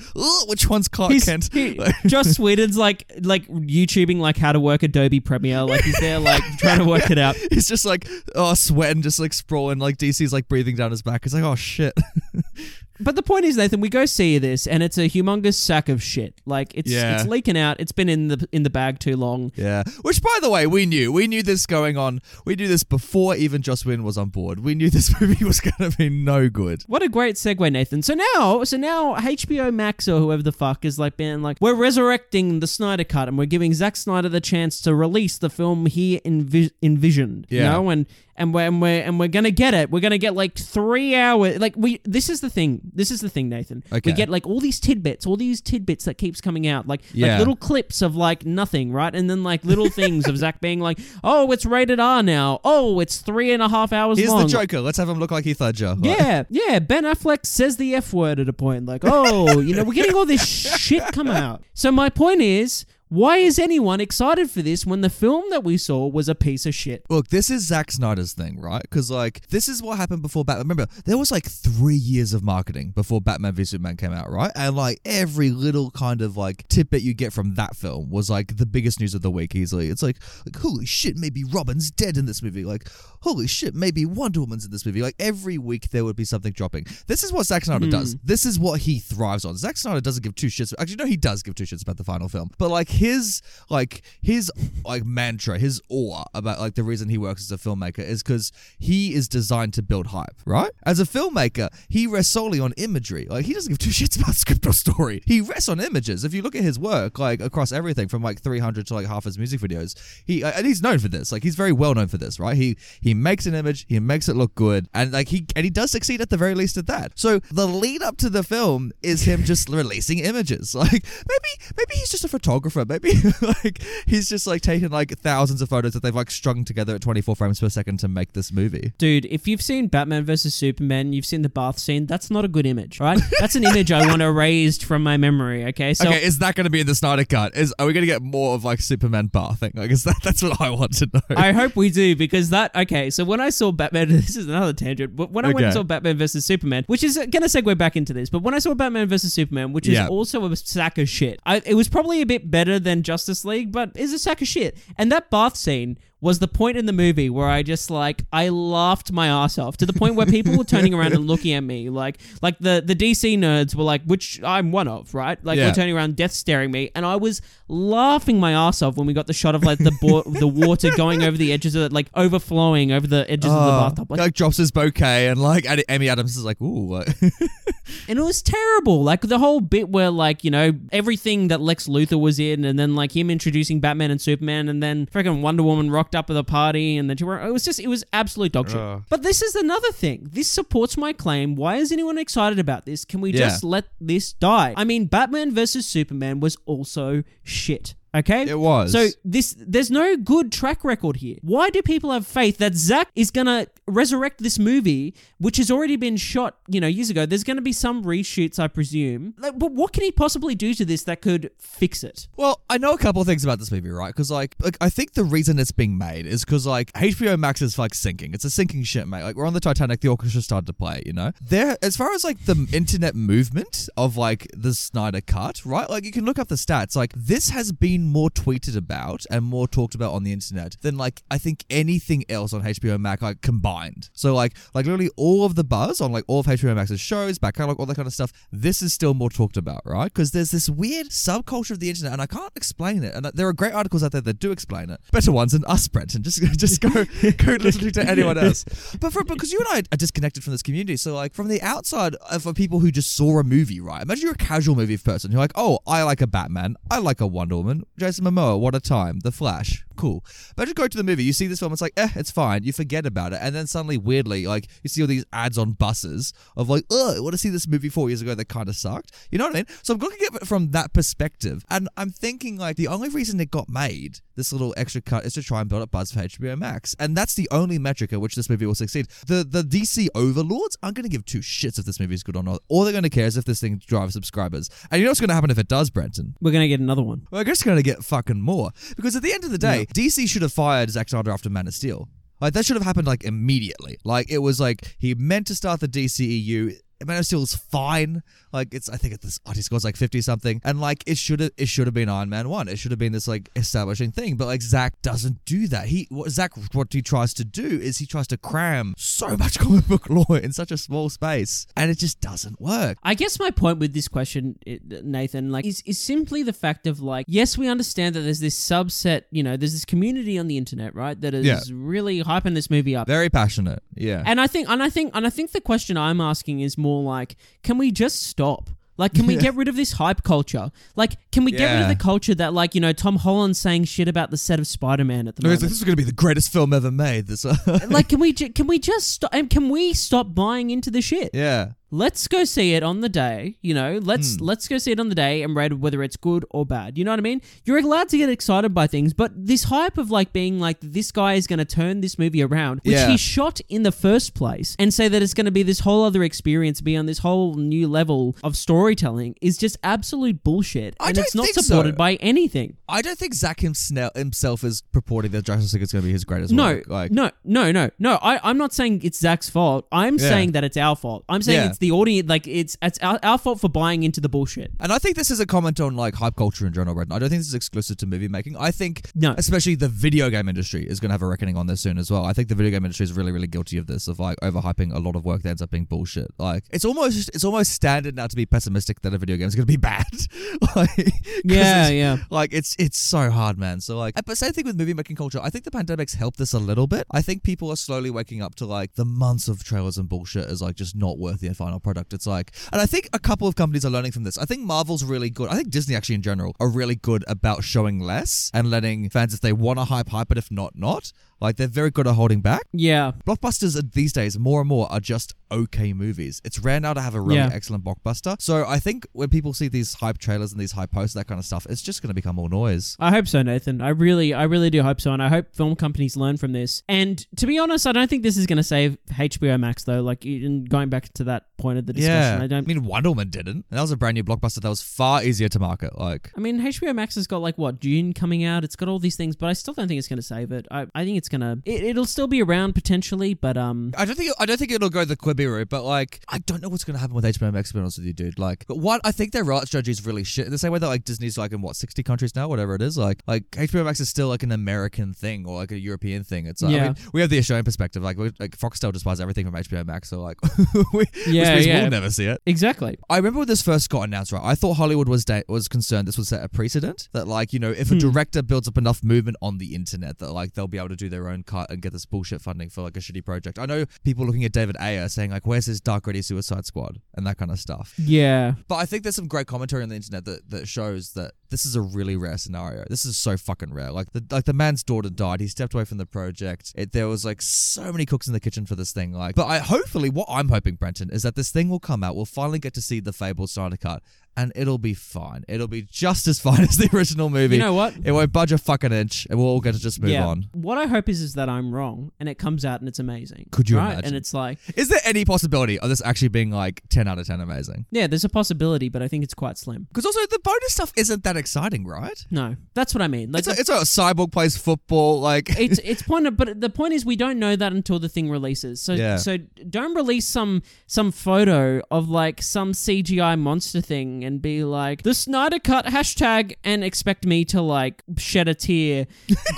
which 0.46 0.68
one's 0.68 0.88
Clark 0.88 1.12
He's, 1.12 1.24
Kent? 1.24 1.50
he, 1.52 1.78
Joss 2.06 2.38
Whedon's 2.38 2.76
like 2.76 3.10
like 3.22 3.46
YouTubing 3.48 4.18
like 4.18 4.36
how 4.36 4.52
to 4.52 4.60
work 4.60 4.82
Adobe 4.82 5.20
Premiere. 5.20 5.62
Like 5.62 5.82
he's 5.82 5.98
there 6.00 6.18
like 6.18 6.42
trying 6.58 6.78
to 6.78 6.84
work 6.84 7.10
it 7.10 7.18
out. 7.18 7.36
He's 7.52 7.68
just 7.68 7.84
like 7.84 8.08
oh 8.34 8.54
sweating, 8.54 9.02
just 9.02 9.18
like 9.18 9.32
sprawling. 9.32 9.78
Like 9.78 9.98
DC's 9.98 10.32
like 10.32 10.48
breathing 10.48 10.76
down 10.76 10.90
his 10.90 11.02
back. 11.02 11.24
He's 11.24 11.34
like 11.34 11.44
oh 11.44 11.54
shit. 11.54 11.94
But 13.02 13.16
the 13.16 13.22
point 13.22 13.44
is, 13.44 13.56
Nathan, 13.56 13.80
we 13.80 13.88
go 13.88 14.06
see 14.06 14.38
this, 14.38 14.66
and 14.66 14.82
it's 14.82 14.96
a 14.98 15.08
humongous 15.08 15.54
sack 15.54 15.88
of 15.88 16.02
shit. 16.02 16.40
Like 16.46 16.72
it's 16.74 16.90
Yeah. 16.90 17.14
it's 17.16 17.26
leaking 17.28 17.56
out. 17.58 17.78
It's 17.80 17.92
been 17.92 18.08
in 18.08 18.28
the 18.28 18.48
in 18.52 18.62
the 18.62 18.70
bag 18.70 18.98
too 18.98 19.16
long. 19.16 19.52
yeah. 19.56 19.82
Which 20.02 20.22
by 20.22 20.38
the 20.40 20.50
way, 20.50 20.66
we 20.66 20.86
knew. 20.86 21.12
We 21.12 21.26
knew 21.26 21.42
this 21.42 21.66
going 21.66 21.96
on. 21.96 22.20
We 22.44 22.54
knew 22.56 22.68
this 22.68 22.82
before 22.84 23.34
even 23.36 23.62
Joss 23.62 23.84
Whedon 23.84 24.04
was 24.04 24.16
on 24.18 24.28
board. 24.28 24.60
We 24.60 24.74
knew 24.74 24.90
this 24.98 25.18
movie 25.20 25.44
was 25.44 25.60
gonna 25.60 25.90
be 25.90 26.08
no 26.08 26.48
good. 26.48 26.82
What 26.86 27.02
a 27.02 27.08
great 27.08 27.36
segue, 27.36 27.70
Nathan. 27.72 28.02
So 28.02 28.14
now, 28.14 28.64
so 28.64 28.76
now 28.76 29.14
HBO 29.16 29.72
Max 29.72 30.08
or 30.08 30.18
whoever 30.20 30.42
the 30.42 30.52
fuck 30.52 30.84
is 30.84 30.98
like 30.98 31.16
being 31.16 31.42
like, 31.42 31.58
we're 31.60 31.74
resurrecting 31.74 32.60
the 32.60 32.66
Snyder 32.66 33.04
Cut 33.04 33.28
and 33.28 33.36
we're 33.38 33.46
giving 33.46 33.72
Zack 33.74 33.96
Snyder 33.96 34.28
the 34.28 34.40
chance 34.40 34.80
to 34.82 34.94
release 34.94 35.38
the 35.38 35.50
film 35.50 35.86
he 35.86 36.20
envi- 36.24 36.70
envisioned. 36.82 37.46
You 37.50 37.58
Yeah. 37.58 37.72
know, 37.72 37.90
and 37.90 38.06
and 38.42 38.52
we're 38.52 38.66
and 38.66 38.82
we're 38.82 39.02
and 39.02 39.18
we're 39.20 39.28
gonna 39.28 39.50
get 39.50 39.72
it. 39.72 39.90
We're 39.90 40.00
gonna 40.00 40.18
get 40.18 40.34
like 40.34 40.54
three 40.56 41.14
hours. 41.14 41.58
Like 41.60 41.74
we. 41.76 42.00
This 42.04 42.28
is 42.28 42.40
the 42.40 42.50
thing. 42.50 42.80
This 42.92 43.10
is 43.10 43.20
the 43.20 43.28
thing, 43.28 43.48
Nathan. 43.48 43.84
Okay. 43.92 44.10
We 44.10 44.12
get 44.12 44.28
like 44.28 44.46
all 44.46 44.60
these 44.60 44.80
tidbits, 44.80 45.26
all 45.26 45.36
these 45.36 45.60
tidbits 45.60 46.04
that 46.06 46.14
keeps 46.18 46.40
coming 46.40 46.66
out, 46.66 46.86
like 46.86 47.02
Yeah. 47.12 47.28
like 47.32 47.38
little 47.38 47.56
clips 47.56 48.02
of 48.02 48.16
like 48.16 48.44
nothing, 48.44 48.92
right? 48.92 49.14
And 49.14 49.30
then 49.30 49.42
like 49.42 49.64
little 49.64 49.88
things 50.00 50.26
of 50.28 50.36
Zack 50.36 50.60
being 50.60 50.80
like, 50.80 50.98
oh, 51.22 51.50
it's 51.52 51.64
rated 51.64 52.00
R 52.00 52.22
now. 52.22 52.60
Oh, 52.64 53.00
it's 53.00 53.18
three 53.18 53.52
and 53.52 53.62
a 53.62 53.68
half 53.68 53.92
hours 53.92 54.18
Here's 54.18 54.30
long. 54.30 54.42
the 54.42 54.48
Joker. 54.48 54.80
Let's 54.80 54.98
have 54.98 55.08
him 55.08 55.18
look 55.18 55.30
like 55.30 55.44
Heath 55.44 55.60
Ledger. 55.60 55.96
Yeah, 56.00 56.42
yeah. 56.50 56.78
Ben 56.80 57.04
Affleck 57.04 57.46
says 57.46 57.76
the 57.76 57.94
F 57.94 58.12
word 58.12 58.40
at 58.40 58.48
a 58.48 58.52
point. 58.52 58.86
Like, 58.86 59.02
oh, 59.04 59.60
you 59.60 59.74
know, 59.76 59.84
we're 59.84 59.92
getting 59.94 60.14
all 60.16 60.26
this 60.26 60.44
shit 60.78 61.04
come 61.12 61.28
out. 61.28 61.62
So 61.74 61.92
my 61.92 62.08
point 62.08 62.40
is, 62.42 62.84
why 63.12 63.36
is 63.36 63.58
anyone 63.58 64.00
excited 64.00 64.50
for 64.50 64.62
this 64.62 64.86
when 64.86 65.02
the 65.02 65.10
film 65.10 65.44
that 65.50 65.62
we 65.62 65.76
saw 65.76 66.06
was 66.06 66.30
a 66.30 66.34
piece 66.34 66.64
of 66.64 66.74
shit? 66.74 67.04
Look, 67.10 67.28
this 67.28 67.50
is 67.50 67.66
Zack 67.66 67.92
Snyder's 67.92 68.32
thing, 68.32 68.58
right? 68.58 68.80
Because 68.80 69.10
like 69.10 69.46
this 69.48 69.68
is 69.68 69.82
what 69.82 69.98
happened 69.98 70.22
before 70.22 70.46
Batman. 70.46 70.66
Remember, 70.66 70.86
there 71.04 71.18
was 71.18 71.30
like 71.30 71.44
three 71.44 71.94
years 71.94 72.32
of 72.32 72.42
marketing 72.42 72.92
before 72.92 73.20
Batman 73.20 73.52
v 73.52 73.64
Superman 73.64 73.98
came 73.98 74.14
out, 74.14 74.30
right? 74.30 74.50
And 74.56 74.74
like 74.74 74.98
every 75.04 75.50
little 75.50 75.90
kind 75.90 76.22
of 76.22 76.38
like 76.38 76.66
tidbit 76.68 77.02
you 77.02 77.12
get 77.12 77.34
from 77.34 77.54
that 77.56 77.76
film 77.76 78.08
was 78.08 78.30
like 78.30 78.56
the 78.56 78.64
biggest 78.64 78.98
news 78.98 79.12
of 79.12 79.20
the 79.20 79.30
week 79.30 79.54
easily. 79.54 79.88
It's 79.88 80.02
like, 80.02 80.16
like 80.46 80.56
holy 80.56 80.86
shit, 80.86 81.18
maybe 81.18 81.44
Robin's 81.44 81.90
dead 81.90 82.16
in 82.16 82.24
this 82.24 82.42
movie. 82.42 82.64
Like 82.64 82.88
holy 83.20 83.46
shit, 83.46 83.74
maybe 83.74 84.06
Wonder 84.06 84.40
Woman's 84.40 84.64
in 84.64 84.70
this 84.70 84.86
movie. 84.86 85.02
Like 85.02 85.16
every 85.18 85.58
week 85.58 85.90
there 85.90 86.06
would 86.06 86.16
be 86.16 86.24
something 86.24 86.52
dropping. 86.54 86.86
This 87.08 87.22
is 87.22 87.30
what 87.30 87.44
Zack 87.44 87.66
Snyder 87.66 87.90
does. 87.90 88.14
Hmm. 88.14 88.20
This 88.24 88.46
is 88.46 88.58
what 88.58 88.80
he 88.80 89.00
thrives 89.00 89.44
on. 89.44 89.54
Zack 89.58 89.76
Snyder 89.76 90.00
doesn't 90.00 90.22
give 90.22 90.34
two 90.34 90.46
shits. 90.46 90.72
Actually, 90.78 90.96
no, 90.96 91.04
he 91.04 91.18
does 91.18 91.42
give 91.42 91.54
two 91.54 91.64
shits 91.64 91.82
about 91.82 91.98
the 91.98 92.04
final 92.04 92.30
film. 92.30 92.48
But 92.56 92.70
like 92.70 92.88
his 93.02 93.42
like 93.68 94.02
his 94.20 94.50
like 94.84 95.04
mantra, 95.04 95.58
his 95.58 95.82
awe 95.88 96.22
about 96.34 96.60
like 96.60 96.76
the 96.76 96.84
reason 96.84 97.08
he 97.08 97.18
works 97.18 97.42
as 97.42 97.50
a 97.50 97.56
filmmaker 97.56 97.98
is 97.98 98.22
because 98.22 98.52
he 98.78 99.12
is 99.12 99.28
designed 99.28 99.74
to 99.74 99.82
build 99.82 100.08
hype, 100.08 100.40
right? 100.46 100.70
As 100.86 101.00
a 101.00 101.04
filmmaker, 101.04 101.68
he 101.88 102.06
rests 102.06 102.32
solely 102.32 102.60
on 102.60 102.72
imagery. 102.76 103.26
Like 103.28 103.44
he 103.44 103.54
doesn't 103.54 103.70
give 103.70 103.78
two 103.78 103.90
shits 103.98 104.16
about 104.20 104.36
script 104.36 104.64
or 104.66 104.72
story. 104.72 105.20
He 105.26 105.40
rests 105.40 105.68
on 105.68 105.80
images. 105.80 106.22
If 106.22 106.32
you 106.32 106.42
look 106.42 106.54
at 106.54 106.62
his 106.62 106.78
work, 106.78 107.18
like 107.18 107.40
across 107.40 107.72
everything 107.72 108.06
from 108.06 108.22
like 108.22 108.40
300 108.40 108.86
to 108.86 108.94
like 108.94 109.06
half 109.06 109.24
his 109.24 109.36
music 109.36 109.60
videos, 109.60 109.98
he 110.24 110.44
and 110.44 110.64
he's 110.64 110.80
known 110.80 111.00
for 111.00 111.08
this. 111.08 111.32
Like 111.32 111.42
he's 111.42 111.56
very 111.56 111.72
well 111.72 111.94
known 111.94 112.06
for 112.06 112.18
this, 112.18 112.38
right? 112.38 112.56
He 112.56 112.76
he 113.00 113.14
makes 113.14 113.46
an 113.46 113.54
image, 113.56 113.84
he 113.88 113.98
makes 113.98 114.28
it 114.28 114.36
look 114.36 114.54
good, 114.54 114.88
and 114.94 115.10
like 115.10 115.28
he 115.28 115.44
and 115.56 115.64
he 115.64 115.70
does 115.70 115.90
succeed 115.90 116.20
at 116.20 116.30
the 116.30 116.36
very 116.36 116.54
least 116.54 116.76
at 116.76 116.86
that. 116.86 117.18
So 117.18 117.40
the 117.50 117.66
lead 117.66 118.00
up 118.00 118.16
to 118.18 118.30
the 118.30 118.44
film 118.44 118.92
is 119.02 119.22
him 119.22 119.42
just 119.42 119.68
releasing 119.68 120.20
images. 120.20 120.76
Like 120.82 121.04
maybe 121.28 121.72
maybe 121.76 121.94
he's 121.94 122.10
just 122.10 122.24
a 122.24 122.28
photographer. 122.28 122.84
Maybe 122.92 123.12
like 123.64 123.82
he's 124.06 124.28
just 124.28 124.46
like 124.46 124.60
taking 124.60 124.90
like 124.90 125.18
thousands 125.18 125.62
of 125.62 125.68
photos 125.70 125.92
that 125.94 126.02
they've 126.02 126.14
like 126.14 126.30
strung 126.30 126.64
together 126.64 126.94
at 126.94 127.00
24 127.00 127.36
frames 127.36 127.58
per 127.60 127.68
second 127.70 127.98
to 128.00 128.08
make 128.08 128.32
this 128.34 128.52
movie. 128.52 128.92
Dude, 128.98 129.24
if 129.26 129.48
you've 129.48 129.62
seen 129.62 129.86
Batman 129.88 130.24
versus 130.24 130.54
Superman, 130.54 131.12
you've 131.12 131.24
seen 131.26 131.42
the 131.42 131.48
bath 131.48 131.78
scene, 131.78 132.06
that's 132.06 132.30
not 132.30 132.44
a 132.44 132.48
good 132.48 132.66
image, 132.66 133.00
right? 133.00 133.18
That's 133.40 133.54
an 133.56 133.64
image 133.64 133.90
I 133.92 134.06
want 134.06 134.20
erased 134.22 134.84
from 134.84 135.02
my 135.02 135.16
memory, 135.16 135.64
okay? 135.66 135.94
So 135.94 136.08
okay, 136.08 136.22
is 136.22 136.38
that 136.40 136.54
going 136.54 136.64
to 136.64 136.70
be 136.70 136.80
in 136.80 136.86
the 136.86 136.94
Snyder 136.94 137.24
cut? 137.24 137.56
Is 137.56 137.74
are 137.78 137.86
we 137.86 137.92
going 137.92 138.02
to 138.02 138.06
get 138.12 138.22
more 138.22 138.54
of 138.54 138.64
like 138.64 138.80
Superman 138.80 139.26
bathing? 139.26 139.72
Like, 139.74 139.90
is 139.90 140.04
that 140.04 140.16
that's 140.22 140.42
what 140.42 140.60
I 140.60 140.70
want 140.70 140.96
to 140.98 141.08
know? 141.12 141.20
I 141.30 141.52
hope 141.52 141.76
we 141.76 141.90
do 141.90 142.14
because 142.14 142.50
that 142.50 142.74
okay. 142.76 143.08
So 143.10 143.24
when 143.24 143.40
I 143.40 143.50
saw 143.50 143.72
Batman, 143.72 144.08
this 144.10 144.36
is 144.36 144.46
another 144.48 144.72
tangent. 144.72 145.16
But 145.16 145.30
when 145.30 145.44
I 145.44 145.52
went 145.52 145.64
and 145.66 145.72
saw 145.74 145.82
Batman 145.82 146.18
versus 146.18 146.44
Superman, 146.44 146.84
which 146.86 147.02
is 147.02 147.16
gonna 147.30 147.46
segue 147.46 147.76
back 147.78 147.96
into 147.96 148.12
this, 148.12 148.28
but 148.30 148.42
when 148.42 148.54
I 148.54 148.58
saw 148.58 148.74
Batman 148.74 149.08
versus 149.08 149.32
Superman, 149.32 149.72
which 149.72 149.86
is 149.86 149.94
Yeah. 149.94 150.08
also 150.08 150.44
a 150.44 150.56
sack 150.56 150.98
of 150.98 151.08
shit, 151.08 151.40
I, 151.46 151.62
it 151.64 151.74
was 151.74 151.88
probably 151.88 152.20
a 152.22 152.26
bit 152.26 152.50
better 152.50 152.78
than 152.82 153.02
Justice 153.02 153.44
League, 153.44 153.72
but 153.72 153.96
is 153.96 154.12
a 154.12 154.18
sack 154.18 154.42
of 154.42 154.48
shit. 154.48 154.76
And 154.98 155.10
that 155.10 155.30
bath 155.30 155.56
scene 155.56 155.98
was 156.22 156.38
the 156.38 156.48
point 156.48 156.76
in 156.78 156.86
the 156.86 156.92
movie 156.92 157.28
where 157.28 157.48
I 157.48 157.62
just 157.62 157.90
like 157.90 158.24
I 158.32 158.48
laughed 158.48 159.12
my 159.12 159.26
ass 159.26 159.58
off 159.58 159.76
to 159.78 159.84
the 159.86 159.92
point 159.92 160.14
where 160.14 160.24
people 160.24 160.56
were 160.56 160.64
turning 160.64 160.94
around 160.94 161.12
and 161.12 161.26
looking 161.26 161.52
at 161.52 161.62
me 161.64 161.90
like 161.90 162.18
like 162.40 162.56
the 162.60 162.80
the 162.86 162.94
DC 162.94 163.36
nerds 163.36 163.74
were 163.74 163.82
like, 163.84 164.02
which 164.04 164.40
I'm 164.42 164.70
one 164.72 164.88
of, 164.88 165.12
right? 165.14 165.36
Like 165.44 165.58
Yeah. 165.58 165.66
we're 165.68 165.74
turning 165.74 165.94
around, 165.96 166.16
death 166.16 166.32
staring 166.32 166.70
me, 166.70 166.90
and 166.94 167.04
I 167.04 167.16
was 167.16 167.42
laughing 167.68 168.38
my 168.40 168.52
ass 168.52 168.82
off 168.82 168.96
when 168.96 169.06
we 169.06 169.12
got 169.12 169.26
the 169.26 169.32
shot 169.32 169.54
of 169.54 169.64
like 169.64 169.78
the 169.78 169.92
bo- 170.00 170.22
the 170.26 170.46
water 170.48 170.90
going 170.96 171.22
over 171.24 171.36
the 171.36 171.52
edges 171.52 171.74
of 171.74 171.82
it, 171.82 171.92
like 171.92 172.06
overflowing 172.14 172.92
over 172.92 173.06
the 173.06 173.28
edges 173.30 173.50
of 173.50 173.56
the 173.60 173.72
Oh, 173.72 173.80
bathtub, 173.88 174.10
like, 174.10 174.20
like 174.20 174.34
drops 174.34 174.56
his 174.58 174.70
bouquet 174.70 175.26
and 175.26 175.40
like 175.42 175.68
Ed- 175.68 175.82
Amy 175.88 176.08
Adams 176.08 176.36
is 176.36 176.44
like, 176.44 176.60
ooh, 176.62 176.94
and 178.08 178.18
it 178.18 178.22
was 178.22 178.42
terrible. 178.42 179.02
Like 179.02 179.22
the 179.22 179.38
whole 179.40 179.60
bit 179.60 179.88
where 179.88 180.10
like 180.10 180.44
you 180.44 180.50
know 180.52 180.72
everything 180.92 181.48
that 181.48 181.60
Lex 181.60 181.88
Luthor 181.88 182.20
was 182.20 182.38
in, 182.38 182.64
and 182.64 182.78
then 182.78 182.94
like 182.94 183.14
him 183.16 183.28
introducing 183.28 183.80
Batman 183.80 184.12
and 184.12 184.20
Superman, 184.20 184.68
and 184.68 184.80
then 184.82 185.06
freaking 185.06 185.40
Wonder 185.40 185.62
Woman 185.64 185.90
rocked 185.90 186.11
up 186.14 186.30
at 186.30 186.34
the 186.34 186.44
party, 186.44 186.96
and 186.96 187.08
then 187.08 187.16
she 187.16 187.24
were, 187.24 187.40
it 187.40 187.52
was 187.52 187.64
just 187.64 187.78
it 187.80 187.88
was 187.88 188.04
absolute 188.12 188.52
dog 188.52 188.68
shit. 188.68 188.78
Ugh. 188.80 189.02
But 189.08 189.22
this 189.22 189.42
is 189.42 189.54
another 189.54 189.92
thing. 189.92 190.28
This 190.32 190.48
supports 190.48 190.96
my 190.96 191.12
claim. 191.12 191.54
Why 191.56 191.76
is 191.76 191.92
anyone 191.92 192.18
excited 192.18 192.58
about 192.58 192.84
this? 192.86 193.04
Can 193.04 193.20
we 193.20 193.32
Yeah. 193.32 193.40
just 193.48 193.64
let 193.64 193.86
this 194.00 194.32
die? 194.32 194.74
I 194.76 194.84
mean, 194.84 195.06
Batman 195.06 195.54
versus 195.54 195.86
Superman 195.86 196.40
was 196.40 196.56
also 196.66 197.22
shit. 197.42 197.94
Okay, 198.14 198.46
It 198.46 198.58
was. 198.58 198.92
So 198.92 199.08
this, 199.24 199.56
there's 199.58 199.90
no 199.90 200.18
good 200.18 200.52
track 200.52 200.84
record 200.84 201.16
here. 201.16 201.36
Why 201.40 201.70
do 201.70 201.80
people 201.80 202.10
have 202.12 202.26
faith 202.26 202.58
that 202.58 202.74
Zack 202.74 203.08
is 203.16 203.30
gonna 203.30 203.68
resurrect 203.94 204.42
this 204.42 204.58
movie, 204.58 205.14
which 205.38 205.56
has 205.56 205.70
already 205.70 205.96
been 205.96 206.16
shot, 206.16 206.56
you 206.68 206.80
know, 206.80 206.86
years 206.86 207.10
ago? 207.10 207.26
There's 207.26 207.44
gonna 207.44 207.62
be 207.62 207.72
some 207.72 208.04
reshoots, 208.04 208.58
I 208.58 208.68
presume. 208.68 209.34
Like, 209.38 209.58
but 209.58 209.72
what 209.72 209.92
can 209.92 210.04
he 210.04 210.12
possibly 210.12 210.54
do 210.54 210.74
to 210.74 210.84
this 210.84 211.04
that 211.04 211.22
could 211.22 211.50
fix 211.58 212.04
it? 212.04 212.28
Well, 212.36 212.60
I 212.68 212.78
know 212.78 212.92
a 212.92 212.98
couple 212.98 213.20
of 213.20 213.26
things 213.26 213.44
about 213.44 213.58
this 213.58 213.70
movie, 213.70 213.90
right? 213.90 214.08
Because 214.08 214.30
like, 214.30 214.56
like, 214.60 214.76
I 214.80 214.88
think 214.88 215.14
the 215.14 215.24
reason 215.24 215.58
it's 215.58 215.72
being 215.72 215.98
made 215.98 216.26
is 216.26 216.44
because 216.44 216.66
like 216.66 216.92
HBO 216.92 217.38
Max 217.38 217.62
is 217.62 217.78
like 217.78 217.94
sinking. 217.94 218.34
It's 218.34 218.44
a 218.44 218.50
sinking 218.50 218.84
ship, 218.84 219.06
mate. 219.06 219.22
Like 219.22 219.36
we're 219.36 219.46
on 219.46 219.54
the 219.54 219.60
Titanic, 219.60 220.00
the 220.00 220.08
orchestra 220.08 220.42
started 220.42 220.66
to 220.66 220.72
play. 220.72 221.02
You 221.06 221.12
know, 221.12 221.32
there 221.40 221.76
as 221.82 221.96
far 221.96 222.12
as 222.12 222.24
like 222.24 222.44
the 222.44 222.68
internet 222.72 223.14
movement 223.14 223.88
of 223.96 224.16
like 224.16 224.48
the 224.56 224.74
Snyder 224.74 225.20
Cut, 225.20 225.64
right? 225.64 225.88
Like 225.88 226.04
you 226.04 226.12
can 226.12 226.24
look 226.24 226.38
up 226.38 226.48
the 226.48 226.54
stats. 226.54 226.96
Like 226.96 227.12
this 227.14 227.50
has 227.50 227.72
been 227.72 228.04
more 228.04 228.30
tweeted 228.30 228.76
about 228.76 229.24
and 229.30 229.44
more 229.44 229.68
talked 229.68 229.94
about 229.94 230.12
on 230.12 230.22
the 230.24 230.32
internet 230.32 230.76
than 230.82 230.96
like 230.96 231.22
I 231.30 231.38
think 231.38 231.64
anything 231.70 232.24
else 232.28 232.52
on 232.52 232.62
HBO 232.62 232.98
Max 232.98 233.22
like 233.22 233.40
combined. 233.40 233.81
So 234.12 234.34
like 234.34 234.56
like 234.74 234.86
literally 234.86 235.10
all 235.16 235.44
of 235.44 235.54
the 235.54 235.64
buzz 235.64 236.00
on 236.00 236.12
like 236.12 236.24
all 236.28 236.40
of 236.40 236.46
HBO 236.46 236.74
Max's 236.74 237.00
shows, 237.00 237.38
back 237.38 237.54
catalog, 237.54 237.78
all 237.78 237.86
that 237.86 237.96
kind 237.96 238.06
of 238.06 238.14
stuff. 238.14 238.32
This 238.50 238.82
is 238.82 238.92
still 238.92 239.14
more 239.14 239.30
talked 239.30 239.56
about, 239.56 239.82
right? 239.84 240.12
Because 240.12 240.30
there's 240.32 240.50
this 240.50 240.68
weird 240.68 241.08
subculture 241.08 241.72
of 241.72 241.80
the 241.80 241.88
internet, 241.88 242.12
and 242.12 242.22
I 242.22 242.26
can't 242.26 242.52
explain 242.56 243.02
it. 243.02 243.14
And 243.14 243.26
there 243.26 243.48
are 243.48 243.52
great 243.52 243.72
articles 243.72 244.02
out 244.02 244.12
there 244.12 244.20
that 244.20 244.38
do 244.38 244.52
explain 244.52 244.90
it. 244.90 245.00
Better 245.10 245.32
ones 245.32 245.52
than 245.52 245.64
us, 245.64 245.88
Brenton. 245.88 246.22
Just 246.22 246.42
just 246.58 246.80
go 246.80 246.90
go 247.38 247.52
listening 247.54 247.92
to 247.92 248.08
anyone 248.08 248.38
else. 248.38 248.64
But 249.00 249.12
for, 249.12 249.24
because 249.24 249.52
you 249.52 249.58
and 249.58 249.68
I 249.68 249.94
are 249.94 249.96
disconnected 249.96 250.44
from 250.44 250.52
this 250.52 250.62
community, 250.62 250.96
so 250.96 251.14
like 251.14 251.34
from 251.34 251.48
the 251.48 251.60
outside 251.62 252.16
for 252.40 252.52
people 252.52 252.80
who 252.80 252.90
just 252.90 253.16
saw 253.16 253.38
a 253.38 253.44
movie, 253.44 253.80
right? 253.80 254.02
Imagine 254.02 254.24
you're 254.24 254.32
a 254.32 254.36
casual 254.36 254.76
movie 254.76 254.96
person 254.96 255.30
You're 255.30 255.40
like, 255.40 255.52
oh, 255.54 255.78
I 255.86 256.02
like 256.02 256.20
a 256.20 256.26
Batman, 256.26 256.76
I 256.90 256.98
like 256.98 257.20
a 257.20 257.26
Wonder 257.26 257.56
Woman, 257.56 257.84
Jason 257.98 258.24
Momoa, 258.24 258.58
what 258.58 258.74
a 258.74 258.80
time, 258.80 259.20
The 259.20 259.32
Flash, 259.32 259.84
cool. 259.92 260.24
But 260.56 260.64
just 260.64 260.76
go 260.76 260.88
to 260.88 260.96
the 260.96 261.04
movie, 261.04 261.24
you 261.24 261.32
see 261.32 261.46
this 261.46 261.60
film, 261.60 261.72
it's 261.72 261.82
like, 261.82 261.92
eh, 261.96 262.08
it's 262.14 262.30
fine. 262.30 262.64
You 262.64 262.72
forget 262.72 263.06
about 263.06 263.32
it, 263.32 263.38
and 263.42 263.54
then 263.54 263.66
suddenly, 263.66 263.98
weirdly, 263.98 264.46
like 264.46 264.68
you 264.82 264.88
see 264.88 265.02
all 265.02 265.08
these 265.08 265.24
ads 265.32 265.58
on 265.58 265.72
buses 265.72 266.32
of 266.56 266.68
like, 266.68 266.84
oh, 266.90 267.16
I 267.16 267.20
want 267.20 267.32
to 267.32 267.38
see 267.38 267.50
this 267.50 267.68
movie 267.68 267.88
four 267.88 268.08
years 268.08 268.22
ago 268.22 268.34
that 268.34 268.48
kind 268.48 268.68
of 268.68 268.76
sucked. 268.76 269.12
You 269.30 269.38
know 269.38 269.44
what 269.46 269.54
I 269.54 269.58
mean? 269.60 269.66
So 269.82 269.94
I'm 269.94 270.00
looking 270.00 270.26
at 270.26 270.42
it 270.42 270.48
from 270.48 270.70
that 270.70 270.92
perspective, 270.92 271.64
and 271.70 271.88
I'm 271.96 272.10
thinking 272.10 272.56
like 272.56 272.76
the 272.76 272.88
only 272.88 273.08
reason 273.08 273.40
it 273.40 273.50
got 273.50 273.68
made, 273.68 274.20
this 274.36 274.52
little 274.52 274.74
extra 274.76 275.00
cut, 275.00 275.24
is 275.24 275.34
to 275.34 275.42
try 275.42 275.60
and 275.60 275.68
build 275.68 275.82
up 275.82 275.90
buzz 275.90 276.12
for 276.12 276.20
HBO 276.20 276.58
Max, 276.58 276.94
and 276.98 277.16
that's 277.16 277.34
the 277.34 277.48
only 277.50 277.78
metric 277.78 278.12
at 278.12 278.20
which 278.20 278.34
this 278.34 278.48
movie 278.48 278.66
will 278.66 278.74
succeed. 278.74 279.08
The 279.26 279.44
the 279.44 279.62
DC 279.62 280.08
overlords 280.14 280.76
aren't 280.82 280.96
going 280.96 281.04
to 281.04 281.10
give 281.10 281.24
two 281.24 281.40
shits 281.40 281.78
if 281.78 281.84
this 281.84 282.00
movie 282.00 282.14
is 282.14 282.22
good 282.22 282.36
or 282.36 282.42
not. 282.42 282.62
All 282.68 282.84
they're 282.84 282.92
going 282.92 283.04
to 283.04 283.10
care 283.10 283.26
is 283.26 283.36
if 283.36 283.44
this 283.44 283.60
thing 283.60 283.80
drives 283.86 284.14
subscribers. 284.14 284.70
And 284.90 284.98
you 284.98 285.04
know 285.04 285.10
what's 285.10 285.20
going 285.20 285.28
to 285.28 285.34
happen 285.34 285.50
if 285.50 285.58
it 285.58 285.68
does, 285.68 285.90
Brenton? 285.90 286.34
We're 286.40 286.52
gonna 286.52 286.68
get 286.68 286.80
another 286.80 287.02
one. 287.02 287.26
We're 287.30 287.44
just 287.44 287.64
going 287.64 287.76
to 287.76 287.82
get 287.82 288.04
fucking 288.04 288.40
more. 288.40 288.70
Because 288.96 289.16
at 289.16 289.22
the 289.22 289.32
end 289.32 289.44
of 289.44 289.50
the 289.50 289.58
day, 289.58 289.86
DC 289.92 290.28
should 290.28 290.42
have 290.42 290.52
fired 290.52 290.90
Zack 290.90 291.08
Snyder 291.08 291.30
after 291.30 291.50
Man 291.50 291.66
of 291.66 291.74
Steel. 291.74 292.08
Like, 292.40 292.54
that 292.54 292.66
should 292.66 292.76
have 292.76 292.84
happened, 292.84 293.06
like, 293.06 293.24
immediately. 293.24 293.98
Like, 294.04 294.30
it 294.30 294.38
was 294.38 294.58
like, 294.58 294.96
he 294.98 295.14
meant 295.14 295.46
to 295.46 295.54
start 295.54 295.80
the 295.80 295.88
DCEU. 295.88 296.76
Man 297.06 297.18
of 297.18 297.26
Steel 297.26 297.42
is 297.42 297.54
fine. 297.54 298.22
Like 298.52 298.74
it's, 298.74 298.88
I 298.88 298.96
think 298.96 299.14
it's 299.14 299.40
oh, 299.46 299.52
he 299.52 299.62
scores 299.62 299.84
like 299.84 299.96
fifty 299.96 300.20
something, 300.20 300.60
and 300.64 300.80
like 300.80 301.02
it 301.06 301.16
should 301.18 301.40
have, 301.40 301.50
it 301.56 301.68
should 301.68 301.86
have 301.86 301.94
been 301.94 302.08
Iron 302.08 302.28
Man 302.28 302.48
one. 302.48 302.68
It 302.68 302.78
should 302.78 302.90
have 302.92 302.98
been 302.98 303.12
this 303.12 303.26
like 303.28 303.50
establishing 303.56 304.12
thing, 304.12 304.36
but 304.36 304.46
like 304.46 304.62
Zack 304.62 305.00
doesn't 305.02 305.44
do 305.44 305.66
that. 305.68 305.86
He, 305.88 306.06
what 306.10 306.30
Zack, 306.30 306.52
what 306.74 306.92
he 306.92 307.02
tries 307.02 307.32
to 307.34 307.44
do 307.44 307.64
is 307.66 307.98
he 307.98 308.06
tries 308.06 308.26
to 308.28 308.36
cram 308.36 308.94
so 308.96 309.36
much 309.36 309.58
comic 309.58 309.86
book 309.88 310.08
lore 310.10 310.38
in 310.38 310.52
such 310.52 310.70
a 310.70 310.76
small 310.76 311.08
space, 311.08 311.66
and 311.76 311.90
it 311.90 311.98
just 311.98 312.20
doesn't 312.20 312.60
work. 312.60 312.98
I 313.02 313.14
guess 313.14 313.38
my 313.38 313.50
point 313.50 313.78
with 313.78 313.94
this 313.94 314.08
question, 314.08 314.58
Nathan, 314.90 315.50
like, 315.50 315.64
is, 315.64 315.82
is 315.86 315.98
simply 315.98 316.42
the 316.42 316.52
fact 316.52 316.86
of 316.86 317.00
like, 317.00 317.26
yes, 317.28 317.56
we 317.56 317.68
understand 317.68 318.14
that 318.14 318.20
there's 318.20 318.40
this 318.40 318.58
subset, 318.58 319.22
you 319.30 319.42
know, 319.42 319.56
there's 319.56 319.72
this 319.72 319.84
community 319.84 320.38
on 320.38 320.46
the 320.48 320.56
internet, 320.56 320.94
right, 320.94 321.20
that 321.20 321.34
is 321.34 321.46
Yeah. 321.46 321.60
really 321.72 322.22
hyping 322.22 322.54
this 322.54 322.70
movie 322.70 322.94
up. 322.96 323.06
Very 323.06 323.30
passionate, 323.30 323.82
yeah. 323.94 324.22
And 324.26 324.40
I 324.40 324.46
think, 324.46 324.68
and 324.68 324.82
I 324.82 324.90
think, 324.90 325.10
and 325.14 325.26
I 325.26 325.30
think 325.30 325.52
the 325.52 325.60
question 325.60 325.96
I'm 325.96 326.20
asking 326.20 326.60
is 326.60 326.76
more 326.78 327.02
like, 327.02 327.36
can 327.62 327.78
we 327.78 327.90
just 327.90 328.22
stop? 328.22 328.70
Like, 328.98 329.14
can 329.14 329.26
we 329.26 329.36
get 329.46 329.54
rid 329.54 329.68
of 329.68 329.76
this 329.76 329.92
hype 329.92 330.22
culture? 330.22 330.70
Like, 330.96 331.12
can 331.32 331.44
we 331.44 331.50
get 331.52 331.64
rid 331.72 331.74
of 331.76 331.88
Yeah. 331.88 331.94
the 331.94 331.96
culture 331.96 332.34
that, 332.34 332.52
like, 332.52 332.74
you 332.74 332.80
know, 332.80 332.92
Tom 332.92 333.16
Holland 333.16 333.56
saying 333.56 333.84
shit 333.84 334.06
about 334.06 334.30
the 334.30 334.36
set 334.36 334.58
of 334.60 334.66
Spider 334.66 335.02
Man 335.04 335.26
at 335.28 335.36
the 335.36 335.42
No, 335.42 335.48
moment? 335.48 335.62
like, 335.62 335.68
this 335.70 335.78
is 335.78 335.84
going 335.84 335.92
to 335.96 336.02
be 336.02 336.04
the 336.04 336.12
greatest 336.12 336.52
film 336.52 336.72
ever 336.74 336.90
made. 336.90 337.26
This, 337.26 337.44
uh, 337.44 337.56
like, 337.88 338.08
can 338.10 338.20
we, 338.20 338.32
ju- 338.40 338.50
can 338.50 338.66
we 338.66 338.78
just 338.78 339.08
stop? 339.08 339.30
And 339.34 339.48
can 339.48 339.70
we 339.70 339.94
stop 339.94 340.34
buying 340.34 340.70
into 340.70 340.90
the 340.90 341.00
shit? 341.00 341.30
yeah. 341.34 341.72
Let's 341.94 342.26
go 342.26 342.44
see 342.44 342.72
it 342.74 342.82
on 342.82 343.02
the 343.02 343.08
day 343.10 343.56
you 343.60 343.74
know 343.74 343.98
let's 344.02 344.36
Hmm. 344.36 344.44
let's 344.46 344.66
go 344.66 344.78
see 344.78 344.92
it 344.92 344.98
on 344.98 345.10
the 345.10 345.14
day 345.14 345.42
and 345.42 345.54
rate 345.54 345.74
whether 345.74 346.02
it's 346.02 346.16
good 346.16 346.42
or 346.48 346.64
bad 346.64 346.96
you 346.96 347.04
know 347.04 347.10
what 347.12 347.18
i 347.18 347.22
mean 347.22 347.42
you're 347.66 347.76
allowed 347.78 348.08
to 348.08 348.16
get 348.16 348.30
excited 348.30 348.72
by 348.72 348.86
things 348.86 349.12
but 349.12 349.30
this 349.36 349.64
hype 349.64 349.98
of 349.98 350.10
like 350.10 350.32
being 350.32 350.58
like 350.58 350.78
this 350.80 351.12
guy 351.12 351.34
is 351.34 351.46
going 351.46 351.58
to 351.58 351.66
turn 351.66 352.00
this 352.00 352.18
movie 352.18 352.42
around 352.42 352.80
which 352.84 352.94
Yeah. 352.94 353.08
he 353.08 353.18
shot 353.18 353.60
in 353.68 353.82
the 353.82 353.92
first 353.92 354.32
place 354.34 354.74
and 354.78 354.92
say 354.94 355.06
that 355.08 355.20
it's 355.22 355.34
going 355.34 355.44
to 355.44 355.50
be 355.52 355.62
this 355.62 355.80
whole 355.80 356.02
other 356.04 356.22
experience 356.22 356.80
be 356.80 356.96
on 356.96 357.04
this 357.04 357.18
whole 357.18 357.54
new 357.56 357.86
level 357.86 358.36
of 358.42 358.56
storytelling 358.56 359.34
is 359.42 359.58
just 359.58 359.76
absolute 359.82 360.42
bullshit 360.42 360.96
I 360.98 361.10
and 361.10 361.18
it's 361.18 361.34
not 361.34 361.46
supported 361.48 361.92
so. 361.94 361.96
by 361.98 362.14
anything 362.16 362.76
I 362.88 363.02
don't 363.02 363.18
think 363.18 363.34
zack 363.34 363.60
himself, 363.60 364.14
himself 364.16 364.64
is 364.64 364.82
purporting 364.92 365.30
that 365.32 365.44
Justice 365.44 365.72
League 365.74 365.82
is 365.82 365.92
going 365.92 366.02
to 366.02 366.06
be 366.06 366.12
his 366.12 366.24
greatest 366.24 366.52
no, 366.52 366.64
work. 366.74 366.88
Like, 366.88 367.10
no, 367.10 367.30
no, 367.42 367.72
no, 367.72 367.88
no. 367.98 368.18
I, 368.22 368.38
I'm 368.42 368.58
not 368.58 368.74
saying 368.74 369.00
it's 369.02 369.18
Zack's 369.18 369.48
fault. 369.48 369.86
I'm 369.90 370.18
Yeah. 370.18 370.28
saying 370.28 370.52
that 370.52 370.62
it's 370.64 370.76
our 370.76 370.94
fault. 370.94 371.24
I'm 371.28 371.40
saying 371.40 371.60
Yeah. 371.60 371.68
it's 371.70 371.78
the 371.82 371.90
audience. 371.90 372.28
Like 372.28 372.46
it's 372.48 372.76
it's 372.80 372.98
our, 373.00 373.18
our 373.22 373.36
fault 373.38 373.60
for 373.60 373.68
buying 373.68 374.02
into 374.04 374.20
the 374.20 374.28
bullshit. 374.28 374.70
And 374.80 374.92
I 374.92 374.98
think 374.98 375.16
this 375.16 375.30
is 375.30 375.40
a 375.40 375.46
comment 375.46 375.80
on 375.80 375.94
like 375.96 376.14
hype 376.14 376.36
culture 376.36 376.66
in 376.66 376.72
general, 376.72 376.94
Brendan. 376.94 377.14
I 377.14 377.18
don't 377.18 377.28
think 377.28 377.40
this 377.40 377.48
is 377.48 377.54
exclusive 377.54 377.98
to 377.98 378.06
movie 378.06 378.28
making. 378.28 378.56
I 378.56 378.70
think, 378.70 379.10
No. 379.14 379.34
especially 379.36 379.74
the 379.74 379.88
video 379.88 380.30
game 380.30 380.48
industry 380.48 380.84
is 380.86 380.98
going 381.00 381.10
to 381.10 381.12
have 381.14 381.22
a 381.22 381.26
reckoning 381.26 381.56
on 381.56 381.66
this 381.66 381.80
soon 381.80 381.98
as 381.98 382.10
well. 382.10 382.24
I 382.24 382.32
think 382.32 382.48
the 382.48 382.54
video 382.54 382.70
game 382.70 382.84
industry 382.84 383.04
is 383.04 383.12
really, 383.12 383.32
really 383.32 383.46
guilty 383.48 383.76
of 383.76 383.86
this, 383.86 384.08
of 384.08 384.18
like 384.18 384.38
overhyping 384.40 384.94
a 384.94 384.98
lot 384.98 385.16
of 385.16 385.24
work 385.24 385.42
that 385.42 385.50
ends 385.50 385.62
up 385.62 385.70
being 385.70 385.84
bullshit. 385.84 386.30
Like 386.38 386.64
it's 386.70 386.84
almost, 386.84 387.28
it's 387.34 387.44
almost 387.44 387.72
standard 387.72 388.16
now 388.16 388.28
to 388.28 388.36
be 388.36 388.46
pessimistic 388.46 389.00
that 389.02 389.12
a 389.12 389.18
video 389.18 389.36
game 389.36 389.48
is 389.48 389.54
going 389.54 389.66
to 389.66 389.72
be 389.72 389.76
bad. 389.92 390.06
like, 390.76 391.12
Yeah, 391.44 391.88
yeah. 391.88 392.16
Like 392.30 392.52
it's 392.52 392.76
it's 392.78 392.98
so 392.98 393.30
hard, 393.30 393.58
man. 393.58 393.80
So 393.80 393.98
like, 393.98 394.14
but 394.24 394.38
same 394.38 394.52
thing 394.52 394.64
with 394.64 394.76
movie 394.78 394.94
making 394.94 395.16
culture. 395.16 395.40
I 395.42 395.50
think 395.50 395.64
the 395.64 395.70
pandemic's 395.70 396.14
helped 396.14 396.38
this 396.38 396.52
a 396.52 396.58
little 396.58 396.86
bit. 396.86 397.06
I 397.10 397.22
think 397.22 397.42
people 397.42 397.70
are 397.70 397.76
slowly 397.76 398.10
waking 398.10 398.42
up 398.42 398.54
to 398.56 398.66
like 398.66 398.94
the 398.94 399.04
months 399.04 399.48
of 399.48 399.64
trailers 399.64 399.98
and 399.98 400.08
bullshit 400.08 400.46
is 400.46 400.62
like 400.62 400.76
just 400.76 400.94
not 400.96 401.18
worth 401.18 401.40
the 401.40 401.52
final 401.54 401.71
product. 401.80 402.12
It's 402.12 402.26
like, 402.26 402.52
and 402.72 402.80
I 402.80 402.86
think 402.86 403.08
a 403.12 403.18
couple 403.18 403.48
of 403.48 403.56
companies 403.56 403.84
are 403.84 403.90
learning 403.90 404.12
from 404.12 404.24
this. 404.24 404.38
I 404.38 404.44
think 404.44 404.62
Marvel's 404.62 405.04
really 405.04 405.30
good. 405.30 405.48
I 405.48 405.54
think 405.54 405.70
Disney 405.70 405.94
actually 405.94 406.16
in 406.16 406.22
general 406.22 406.54
are 406.60 406.68
really 406.68 406.96
good 406.96 407.24
about 407.28 407.64
showing 407.64 408.00
less 408.00 408.50
and 408.54 408.70
letting 408.70 409.08
fans 409.10 409.34
if 409.34 409.40
they 409.40 409.52
want 409.52 409.78
to 409.78 409.84
hype 409.84 410.08
hype 410.10 410.30
it, 410.32 410.38
if 410.38 410.50
not 410.50 410.76
not. 410.76 411.12
Like 411.42 411.56
they're 411.56 411.66
very 411.66 411.90
good 411.90 412.06
at 412.06 412.14
holding 412.14 412.40
back. 412.40 412.62
Yeah, 412.72 413.12
Blockbusters 413.26 413.76
are- 413.78 413.82
these 413.82 414.12
days, 414.12 414.38
more 414.38 414.60
and 414.60 414.68
more, 414.68 414.90
are 414.92 415.00
just 415.00 415.34
okay 415.50 415.92
movies. 415.92 416.40
It's 416.44 416.58
rare 416.58 416.80
now 416.80 416.94
to 416.94 417.00
have 417.00 417.14
a 417.14 417.20
really 417.20 417.36
Yeah. 417.40 417.50
excellent 417.52 417.84
blockbuster. 417.84 418.40
So 418.40 418.64
I 418.66 418.78
think 418.78 419.06
when 419.12 419.28
people 419.28 419.52
see 419.52 419.68
these 419.68 419.94
hype 419.94 420.16
trailers 420.18 420.52
and 420.52 420.60
these 420.60 420.72
hype 420.72 420.90
posts, 420.92 421.14
that 421.14 421.26
kind 421.26 421.38
of 421.38 421.44
stuff, 421.44 421.66
it's 421.68 421.82
just 421.82 422.00
going 422.00 422.08
to 422.08 422.14
become 422.14 422.38
all 422.38 422.48
noise. 422.48 422.96
I 422.98 423.10
hope 423.10 423.26
so, 423.28 423.42
Nathan. 423.42 423.82
I 423.82 423.90
really, 423.90 424.32
I 424.32 424.44
really 424.44 424.70
do 424.70 424.82
hope 424.82 425.00
so, 425.00 425.12
and 425.12 425.22
I 425.22 425.28
hope 425.28 425.54
film 425.54 425.76
companies 425.76 426.16
learn 426.16 426.36
from 426.38 426.52
this. 426.52 426.82
And 426.88 427.26
to 427.36 427.46
be 427.46 427.58
honest, 427.58 427.86
I 427.86 427.92
don't 427.92 428.08
think 428.08 428.22
this 428.22 428.36
is 428.38 428.46
going 428.46 428.56
to 428.56 428.62
save 428.62 428.96
HBO 429.10 429.58
Max 429.58 429.84
though. 429.84 430.00
Like, 430.02 430.24
in 430.24 430.64
going 430.64 430.88
back 430.88 431.12
to 431.14 431.24
that 431.24 431.54
point 431.58 431.78
of 431.78 431.86
the 431.86 431.92
discussion, 431.92 432.40
I 432.40 432.44
I 432.44 432.46
don't. 432.46 432.66
mean, 432.66 432.84
Wonder 432.84 433.10
Woman 433.10 433.28
didn't. 433.28 433.66
And 433.70 433.78
that 433.78 433.80
was 433.82 433.90
a 433.90 433.96
brand 433.96 434.14
new 434.14 434.24
blockbuster 434.24 434.60
that 434.60 434.68
was 434.68 434.80
far 434.82 435.22
easier 435.22 435.48
to 435.50 435.58
market. 435.58 435.98
Like, 435.98 436.30
I 436.36 436.40
mean, 436.40 436.60
HBO 436.60 436.94
Max 436.94 437.14
has 437.16 437.26
got 437.26 437.38
like 437.42 437.58
what 437.58 437.78
June 437.80 438.12
coming 438.14 438.42
out. 438.44 438.64
It's 438.64 438.76
got 438.76 438.88
all 438.88 438.98
these 438.98 439.16
things, 439.16 439.36
but 439.36 439.48
I 439.48 439.52
still 439.52 439.74
don't 439.74 439.86
think 439.88 439.98
it's 439.98 440.08
going 440.08 440.16
to 440.18 440.22
save 440.22 440.50
it. 440.52 440.66
I, 440.70 440.86
I 440.94 441.04
think 441.04 441.18
it's 441.18 441.28
gonna. 441.32 441.58
It, 441.64 441.82
it'll 441.82 442.04
still 442.04 442.28
be 442.28 442.40
around 442.42 442.74
potentially, 442.74 443.34
but 443.34 443.56
um, 443.56 443.92
I 443.98 444.04
don't 444.04 444.14
think 444.14 444.32
I 444.38 444.46
don't 444.46 444.56
think 444.58 444.70
it'll 444.70 444.88
go 444.90 445.04
the 445.04 445.16
Quibi 445.16 445.50
route, 445.52 445.68
but 445.68 445.82
like 445.82 446.22
I 446.28 446.38
don't 446.38 446.62
know 446.62 446.68
what's 446.68 446.84
gonna 446.84 446.98
happen 447.00 447.16
with 447.16 447.24
HBO 447.24 447.52
Max. 447.52 447.68
To 447.70 447.74
be 447.74 447.80
honest 447.80 447.98
with 447.98 448.06
you, 448.06 448.12
dude. 448.12 448.38
Like, 448.38 448.64
but 448.68 448.78
one, 448.78 449.00
I 449.02 449.10
think 449.10 449.32
their 449.32 449.42
rights 449.42 449.66
strategy 449.66 449.90
is 449.90 450.06
really 450.06 450.22
shit. 450.22 450.46
In 450.46 450.52
the 450.52 450.58
same 450.58 450.70
way 450.70 450.78
that 450.78 450.86
like 450.86 451.04
Disney's 451.04 451.36
like 451.36 451.50
in 451.52 451.60
what 451.62 451.74
sixty 451.74 452.04
countries 452.04 452.36
now, 452.36 452.46
whatever 452.46 452.76
it 452.76 452.82
is. 452.82 452.96
Like, 452.96 453.22
like 453.26 453.50
HBO 453.50 453.84
Max 453.84 453.98
is 453.98 454.08
still 454.08 454.28
like 454.28 454.44
an 454.44 454.52
American 454.52 455.12
thing 455.14 455.44
or 455.46 455.56
like 455.56 455.72
a 455.72 455.78
European 455.78 456.22
thing. 456.22 456.46
It's 456.46 456.62
like 456.62 456.72
I 456.72 456.76
Yeah. 456.76 456.84
mean, 456.84 456.96
we 457.12 457.20
have 457.22 457.30
the 457.30 457.38
Australian 457.38 457.64
perspective. 457.64 458.02
Like, 458.02 458.18
like 458.18 458.56
Foxtel 458.56 458.92
just 458.92 459.04
buys 459.04 459.20
everything 459.20 459.46
from 459.46 459.54
HBO 459.54 459.84
Max, 459.86 460.10
so 460.10 460.20
like, 460.20 460.36
we, 460.92 461.06
Yeah, 461.26 461.56
yeah. 461.58 461.80
we'll 461.82 461.90
never 461.90 462.10
see 462.10 462.26
it. 462.26 462.40
exactly. 462.46 462.98
I 463.08 463.16
remember 463.16 463.38
when 463.40 463.48
this 463.48 463.62
first 463.62 463.88
got 463.90 464.02
announced, 464.02 464.32
right? 464.32 464.42
I 464.44 464.54
thought 464.54 464.74
Hollywood 464.74 465.08
was 465.08 465.24
da- 465.24 465.42
was 465.48 465.68
concerned 465.68 466.06
this 466.08 466.18
would 466.18 466.26
set 466.26 466.44
a 466.44 466.48
precedent 466.48 467.08
that, 467.12 467.26
like, 467.26 467.52
you 467.52 467.58
know, 467.58 467.70
if 467.70 467.90
a 467.90 467.94
Hmm. 467.94 467.98
director 467.98 468.42
builds 468.42 468.68
up 468.68 468.76
enough 468.78 469.02
movement 469.02 469.36
on 469.40 469.58
the 469.58 469.74
internet, 469.74 470.18
that 470.18 470.32
like 470.32 470.52
they'll 470.54 470.66
be 470.68 470.78
able 470.78 470.88
to 470.90 470.96
do 470.96 471.08
their 471.08 471.21
own 471.28 471.42
cut 471.42 471.70
and 471.70 471.80
get 471.82 471.92
this 471.92 472.06
bullshit 472.06 472.40
funding 472.40 472.68
for 472.70 472.82
like 472.82 472.96
a 472.96 473.00
shitty 473.00 473.24
project. 473.24 473.58
I 473.58 473.66
know 473.66 473.84
people 474.04 474.26
looking 474.26 474.44
at 474.44 474.52
David 474.52 474.76
Ayer 474.80 475.08
saying 475.08 475.30
like, 475.30 475.46
"Where's 475.46 475.66
his 475.66 475.80
Dark 475.80 476.04
Gritty 476.04 476.22
Suicide 476.22 476.66
Squad?" 476.66 477.00
and 477.14 477.26
that 477.26 477.38
kind 477.38 477.50
of 477.50 477.58
stuff. 477.58 477.94
Yeah, 477.98 478.54
But 478.68 478.76
I 478.76 478.86
think 478.86 479.02
there's 479.02 479.16
some 479.16 479.28
great 479.28 479.46
commentary 479.46 479.82
on 479.82 479.88
the 479.88 479.96
internet 479.96 480.24
that, 480.24 480.50
that 480.50 480.68
shows 480.68 481.12
that 481.12 481.32
this 481.52 481.66
is 481.66 481.76
a 481.76 481.80
really 481.80 482.16
rare 482.16 482.38
scenario. 482.38 482.84
This 482.88 483.04
is 483.04 483.16
so 483.16 483.36
fucking 483.36 483.72
rare. 483.72 483.92
Like 483.92 484.12
the 484.12 484.24
like 484.30 484.46
the 484.46 484.52
man's 484.52 484.82
daughter 484.82 485.10
died. 485.10 485.40
He 485.40 485.46
stepped 485.46 485.74
away 485.74 485.84
from 485.84 485.98
the 485.98 486.06
project. 486.06 486.72
It, 486.74 486.92
there 486.92 487.06
was 487.06 487.24
like 487.24 487.40
so 487.42 487.92
many 487.92 488.06
cooks 488.06 488.26
in 488.26 488.32
the 488.32 488.40
kitchen 488.40 488.66
for 488.66 488.74
this 488.74 488.92
thing. 488.92 489.12
Like, 489.12 489.36
but 489.36 489.46
I 489.46 489.58
hopefully 489.58 490.10
what 490.10 490.26
I'm 490.28 490.48
hoping, 490.48 490.74
Brenton, 490.74 491.10
is 491.10 491.22
that 491.22 491.36
this 491.36 491.52
thing 491.52 491.68
will 491.68 491.78
come 491.78 492.02
out. 492.02 492.16
We'll 492.16 492.24
finally 492.24 492.58
get 492.58 492.74
to 492.74 492.82
see 492.82 492.98
the 493.00 493.12
Fable 493.12 493.46
Snyder 493.46 493.76
cut, 493.76 494.02
and 494.36 494.52
it'll 494.56 494.78
be 494.78 494.94
fine. 494.94 495.44
It'll 495.48 495.68
be 495.68 495.82
just 495.82 496.26
as 496.26 496.40
fine 496.48 496.62
as 496.62 496.76
the 496.76 496.88
original 496.94 497.30
movie. 497.30 497.56
you 497.56 497.62
know 497.62 497.74
what? 497.74 497.94
it 498.02 498.12
won't 498.12 498.32
budge 498.32 498.52
a 498.52 498.58
fucking 498.58 498.92
inch, 498.92 499.26
and 499.28 499.38
we'll 499.38 499.48
all 499.48 499.60
get 499.60 499.74
to 499.74 499.80
just 499.80 500.00
move 500.00 500.10
yeah. 500.10 500.26
on. 500.26 500.48
What 500.52 500.78
I 500.78 500.86
hope 500.86 501.08
is 501.08 501.20
is 501.20 501.34
that 501.34 501.48
I'm 501.48 501.74
wrong 501.74 502.12
and 502.18 502.28
it 502.28 502.38
comes 502.38 502.64
out 502.64 502.80
and 502.80 502.88
it's 502.88 502.98
amazing. 502.98 503.48
Could 503.50 503.68
you 503.68 503.76
right? 503.76 503.92
imagine? 503.92 504.06
And 504.06 504.16
it's 504.16 504.32
like, 504.32 504.58
Is 504.76 504.88
there 504.88 505.00
any 505.04 505.24
possibility 505.24 505.78
of 505.78 505.88
this 505.88 506.02
actually 506.04 506.28
being 506.28 506.50
like 506.50 506.82
10 506.88 507.08
out 507.08 507.18
of 507.18 507.26
10 507.26 507.40
amazing? 507.40 507.86
yeah, 507.90 508.06
there's 508.06 508.24
a 508.24 508.28
possibility, 508.28 508.88
but 508.88 509.02
I 509.02 509.08
think 509.08 509.24
it's 509.24 509.34
quite 509.34 509.58
slim. 509.58 509.86
Because 509.88 510.06
also 510.06 510.20
the 510.26 510.38
bonus 510.42 510.72
stuff 510.72 510.92
isn't 510.96 511.24
that 511.24 511.36
exciting, 511.42 511.86
right? 511.86 512.18
No, 512.30 512.56
that's 512.74 512.94
what 512.94 513.02
I 513.02 513.08
mean. 513.08 513.32
Like, 513.32 513.40
It's 513.40 513.48
a, 513.48 513.60
it's 513.60 513.68
a 513.68 513.80
cyborg 513.82 514.32
plays 514.32 514.56
football, 514.56 515.20
like 515.20 515.46
it's 515.58 515.78
it's 515.84 516.02
point 516.02 516.26
of, 516.26 516.36
but 516.36 516.60
the 516.60 516.70
point 516.70 516.94
is 516.94 517.04
we 517.04 517.16
don't 517.16 517.38
know 517.38 517.54
that 517.56 517.72
until 517.72 517.98
the 517.98 518.08
thing 518.08 518.30
releases. 518.30 518.80
So 518.80 518.92
Yeah. 518.94 519.16
so 519.16 519.36
don't 519.68 519.94
release 519.94 520.26
some 520.26 520.62
some 520.86 521.10
photo 521.12 521.82
of 521.90 522.08
like 522.08 522.40
some 522.40 522.72
CGI 522.72 523.38
monster 523.38 523.80
thing 523.80 524.24
and 524.24 524.40
be 524.40 524.64
like 524.64 525.02
the 525.02 525.14
Snyder 525.14 525.58
Cut 525.58 525.86
hashtag 525.86 526.54
and 526.64 526.82
expect 526.84 527.26
me 527.26 527.44
to 527.46 527.60
like 527.60 528.02
shed 528.16 528.48
a 528.48 528.54
tear, 528.54 529.06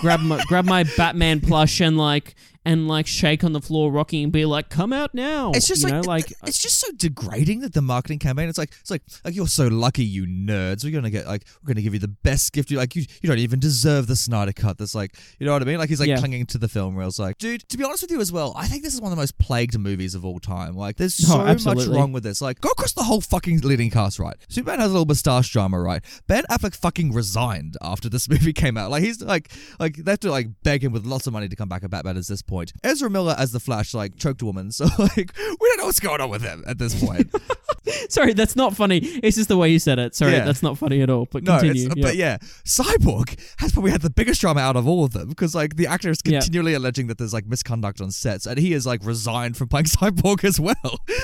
grab 0.01 0.21
my 0.21 0.43
grab 0.49 0.65
my 0.65 0.85
Batman 0.97 1.41
plush 1.41 1.81
and 1.81 1.97
like 1.99 2.35
and 2.65 2.89
like 2.89 3.07
shake 3.07 3.45
on 3.45 3.53
the 3.53 3.61
floor, 3.61 3.93
rocking 3.93 4.25
and 4.25 4.33
be 4.33 4.45
like, 4.45 4.69
"Come 4.71 4.93
out 4.93 5.15
now!" 5.15 5.53
It's 5.55 5.67
just 5.69 5.83
you 5.83 5.89
like, 5.91 6.03
know, 6.05 6.09
like 6.09 6.27
uh 6.43 6.47
it's 6.47 6.59
just 6.59 6.79
so 6.81 6.89
degrading 6.97 7.61
that 7.61 7.75
the 7.75 7.83
marketing 7.83 8.19
campaign. 8.19 8.49
It's 8.49 8.59
like 8.59 8.73
it's 8.81 8.91
like 8.91 9.03
like 9.25 9.35
you're 9.35 9.47
so 9.49 9.69
lucky, 9.69 10.05
you 10.05 10.27
nerds. 10.27 10.85
We're 10.85 10.93
gonna 10.93 11.11
get 11.11 11.27
like 11.27 11.45
we're 11.63 11.69
gonna 11.75 11.83
give 11.83 11.93
you 11.95 12.01
the 12.01 12.09
best 12.09 12.53
gift. 12.53 12.71
You 12.71 12.79
like 12.79 12.97
you 12.97 13.05
you 13.23 13.29
don't 13.29 13.39
even 13.39 13.61
deserve 13.61 14.07
the 14.07 14.17
Snyder 14.17 14.53
cut. 14.53 14.79
That's 14.79 14.95
like 14.95 15.15
you 15.39 15.47
know 15.47 15.53
what 15.53 15.63
I 15.63 15.65
mean. 15.67 15.79
Like 15.79 15.89
he's 15.89 16.01
like 16.01 16.09
Yeah. 16.09 16.19
clinging 16.19 16.47
to 16.47 16.59
the 16.59 16.69
film 16.69 16.97
reels. 16.97 17.19
Like 17.19 17.39
dude, 17.39 17.69
to 17.69 17.77
be 17.77 17.85
honest 17.85 18.03
with 18.03 18.11
you 18.11 18.21
as 18.21 18.33
well, 18.33 18.55
I 18.57 18.67
think 18.67 18.83
this 18.83 18.95
is 18.95 19.01
one 19.01 19.13
of 19.13 19.17
the 19.17 19.21
most 19.23 19.37
plagued 19.39 19.79
movies 19.79 20.15
of 20.15 20.25
all 20.25 20.39
time. 20.41 20.75
Like 20.75 20.97
there's 20.97 21.21
Oh, 21.29 21.57
so 21.57 21.75
much 21.75 21.87
wrong 21.87 22.13
with 22.13 22.23
this. 22.23 22.41
Like 22.41 22.61
go 22.61 22.71
across 22.71 22.93
the 22.93 23.03
whole 23.03 23.21
fucking 23.21 23.61
leading 23.61 23.91
cast. 23.91 24.19
Right, 24.19 24.37
Superman 24.49 24.79
has 24.81 24.91
a 24.91 24.95
little 24.95 25.07
moustache 25.07 25.51
drama. 25.51 25.79
Right, 25.81 26.03
Ben 26.27 26.45
Affleck 26.51 26.75
fucking 26.75 27.13
resigned 27.13 27.77
after 27.83 28.09
this 28.09 28.29
movie 28.35 28.53
came 28.53 28.77
out. 28.79 28.91
Like 28.91 29.03
he's 29.03 29.21
like 29.21 29.51
like 29.79 29.97
they 29.97 30.13
have 30.13 30.21
to 30.21 30.31
like 30.31 30.49
beg 30.63 30.83
him 30.83 30.93
with 30.93 31.05
lots 31.05 31.27
of 31.27 31.33
money 31.35 31.49
to 31.49 31.57
come 31.57 31.69
back 31.69 31.85
at 31.85 31.91
Batman 31.91 32.17
at 32.17 32.27
this 32.27 32.41
point. 32.43 32.54
Ezra 32.83 33.11
Miller 33.11 33.35
as 33.39 33.53
the 33.53 33.61
Flash 33.61 33.95
like 33.95 34.17
choked 34.17 34.43
a 34.43 34.45
woman. 34.47 34.71
So 34.75 34.87
like 34.99 35.17
we 35.37 35.69
don't 35.69 35.79
know 35.79 35.85
what's 35.87 36.01
going 36.01 36.21
on 36.21 36.31
with 36.31 36.43
him 36.43 36.65
at 36.67 36.79
this 36.79 36.99
point. 37.03 37.31
sorry, 38.09 38.33
that's 38.33 38.57
not 38.57 38.75
funny. 38.77 38.99
It's 38.99 39.37
just 39.37 39.49
the 39.49 39.57
way 39.57 39.71
you 39.71 39.79
said 39.79 39.99
it. 39.99 40.15
Sorry, 40.15 40.33
Yeah. 40.33 40.45
that's 40.45 40.63
not 40.63 40.79
funny 40.79 41.01
at 41.03 41.11
all. 41.11 41.27
But 41.31 41.45
continue. 41.45 41.87
it's, 41.87 41.97
yeah. 41.97 42.03
but 42.03 42.17
yeah, 42.17 42.39
Cyborg 42.65 43.39
has 43.59 43.73
probably 43.73 43.91
had 43.93 44.01
the 44.03 44.11
biggest 44.11 44.41
drama 44.41 44.61
out 44.61 44.77
of 44.77 44.89
all 44.89 45.05
of 45.05 45.13
them 45.13 45.29
because 45.29 45.55
like 45.55 45.77
the 45.77 45.87
actor 45.87 46.11
is 46.11 46.19
Yeah. 46.25 46.41
continually 46.41 46.75
alleging 46.75 47.07
that 47.09 47.19
there's 47.19 47.33
like 47.35 47.47
misconduct 47.47 48.01
on 48.01 48.11
sets, 48.11 48.47
and 48.47 48.59
he 48.59 48.73
is 48.73 48.87
like 48.87 49.05
resigned 49.05 49.57
from 49.57 49.69
playing 49.69 49.85
Cyborg 49.97 50.45
as 50.45 50.59
well, 50.59 50.75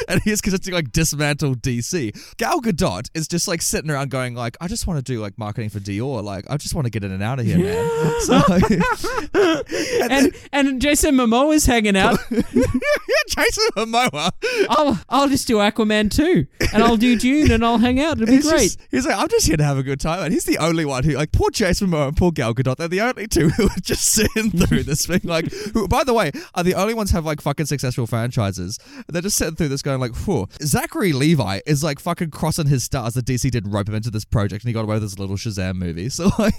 and 0.08 0.22
he 0.22 0.30
is 0.30 0.40
considered 0.40 0.72
like 0.75 0.92
dismantle 0.92 1.56
DC. 1.56 2.37
Gal 2.37 2.60
Gadot 2.60 3.08
is 3.14 3.26
just 3.26 3.49
like 3.49 3.62
sitting 3.62 3.90
around 3.90 4.10
going 4.10 4.34
like, 4.34 4.56
I 4.60 4.68
just 4.68 4.87
want 4.87 5.04
to 5.04 5.12
do 5.12 5.20
like 5.20 5.38
marketing 5.38 5.70
for 5.70 5.80
Dior, 5.80 6.22
like 6.22 6.44
I 6.50 6.56
just 6.56 6.75
want 6.75 6.84
to 6.87 6.90
get 6.90 7.04
in 7.04 7.10
and 7.12 7.22
out 7.22 7.40
of 7.40 7.46
here, 7.46 7.58
man. 7.58 8.20
So 8.20 8.42
like, 8.49 8.64
and 10.10 10.32
and 10.52 10.80
Jason 10.80 11.16
Momoa 11.26 11.54
is 11.54 11.66
hanging 11.66 11.96
out. 11.96 12.18
Yeah, 12.52 13.44
Jason 13.44 13.64
Momoa. 13.76 14.30
I'll 14.68 15.00
I'll 15.08 15.28
just 15.28 15.46
do 15.46 15.56
Aquaman 15.56 16.10
too, 16.14 16.46
and 16.72 16.82
I'll 16.82 16.96
do 16.96 17.18
Dune, 17.18 17.50
and 17.50 17.64
I'll 17.64 17.78
hang 17.78 18.00
out. 18.00 18.20
It'll 18.20 18.26
be 18.26 18.40
great. 18.42 18.62
just- 18.62 18.80
he's 18.90 19.06
like, 19.06 19.16
I'm 19.16 19.28
just 19.28 19.46
here 19.46 19.56
to 19.56 19.64
have 19.64 19.78
a 19.78 19.82
good 19.82 20.00
time. 20.00 20.22
And 20.24 20.32
he's 20.32 20.44
the 20.44 20.58
only 20.58 20.84
one 20.84 21.04
who, 21.04 21.12
like, 21.12 21.32
poor 21.32 21.50
Jason 21.50 21.88
Momoa 21.88 22.08
and 22.08 22.16
poor 22.16 22.30
Gal 22.32 22.54
Gadot, 22.54 22.76
they're 22.76 22.88
the 22.88 23.00
only 23.00 23.26
two 23.26 23.48
who 23.50 23.64
are 23.64 23.80
just 23.82 24.10
sitting 24.12 24.50
through 24.66 24.84
this 24.84 25.06
thing. 25.06 25.20
Like, 25.24 25.50
who, 25.52 25.88
by 25.88 26.04
the 26.04 26.12
way, 26.14 26.30
are 26.54 26.62
the 26.64 26.74
only 26.74 26.94
ones 26.94 27.10
who 27.10 27.16
have, 27.16 27.24
like, 27.26 27.40
fucking 27.40 27.66
successful 27.66 28.06
franchises. 28.06 28.78
They're 29.08 29.22
just 29.22 29.36
sitting 29.36 29.56
through 29.56 29.68
this 29.68 29.82
going, 29.82 30.00
like, 30.00 30.14
whew. 30.26 30.48
Zachary 30.62 31.12
Levi 31.12 31.60
is, 31.66 31.82
like, 31.82 31.98
fucking 32.00 32.30
crossing 32.30 32.66
his 32.68 32.84
stars 32.84 33.14
that 33.14 33.24
DC 33.26 33.50
didn't 33.50 33.70
rope 33.72 33.88
him 33.88 33.94
into 33.94 34.10
this 34.10 34.24
project 34.24 34.64
and 34.64 34.68
he 34.68 34.72
got 34.74 34.82
away 34.84 34.96
with 34.96 35.02
this 35.02 35.18
little 35.18 35.36
Shazam 35.36 35.76
movie. 35.76 36.08
So, 36.20 36.30
like, 36.38 36.54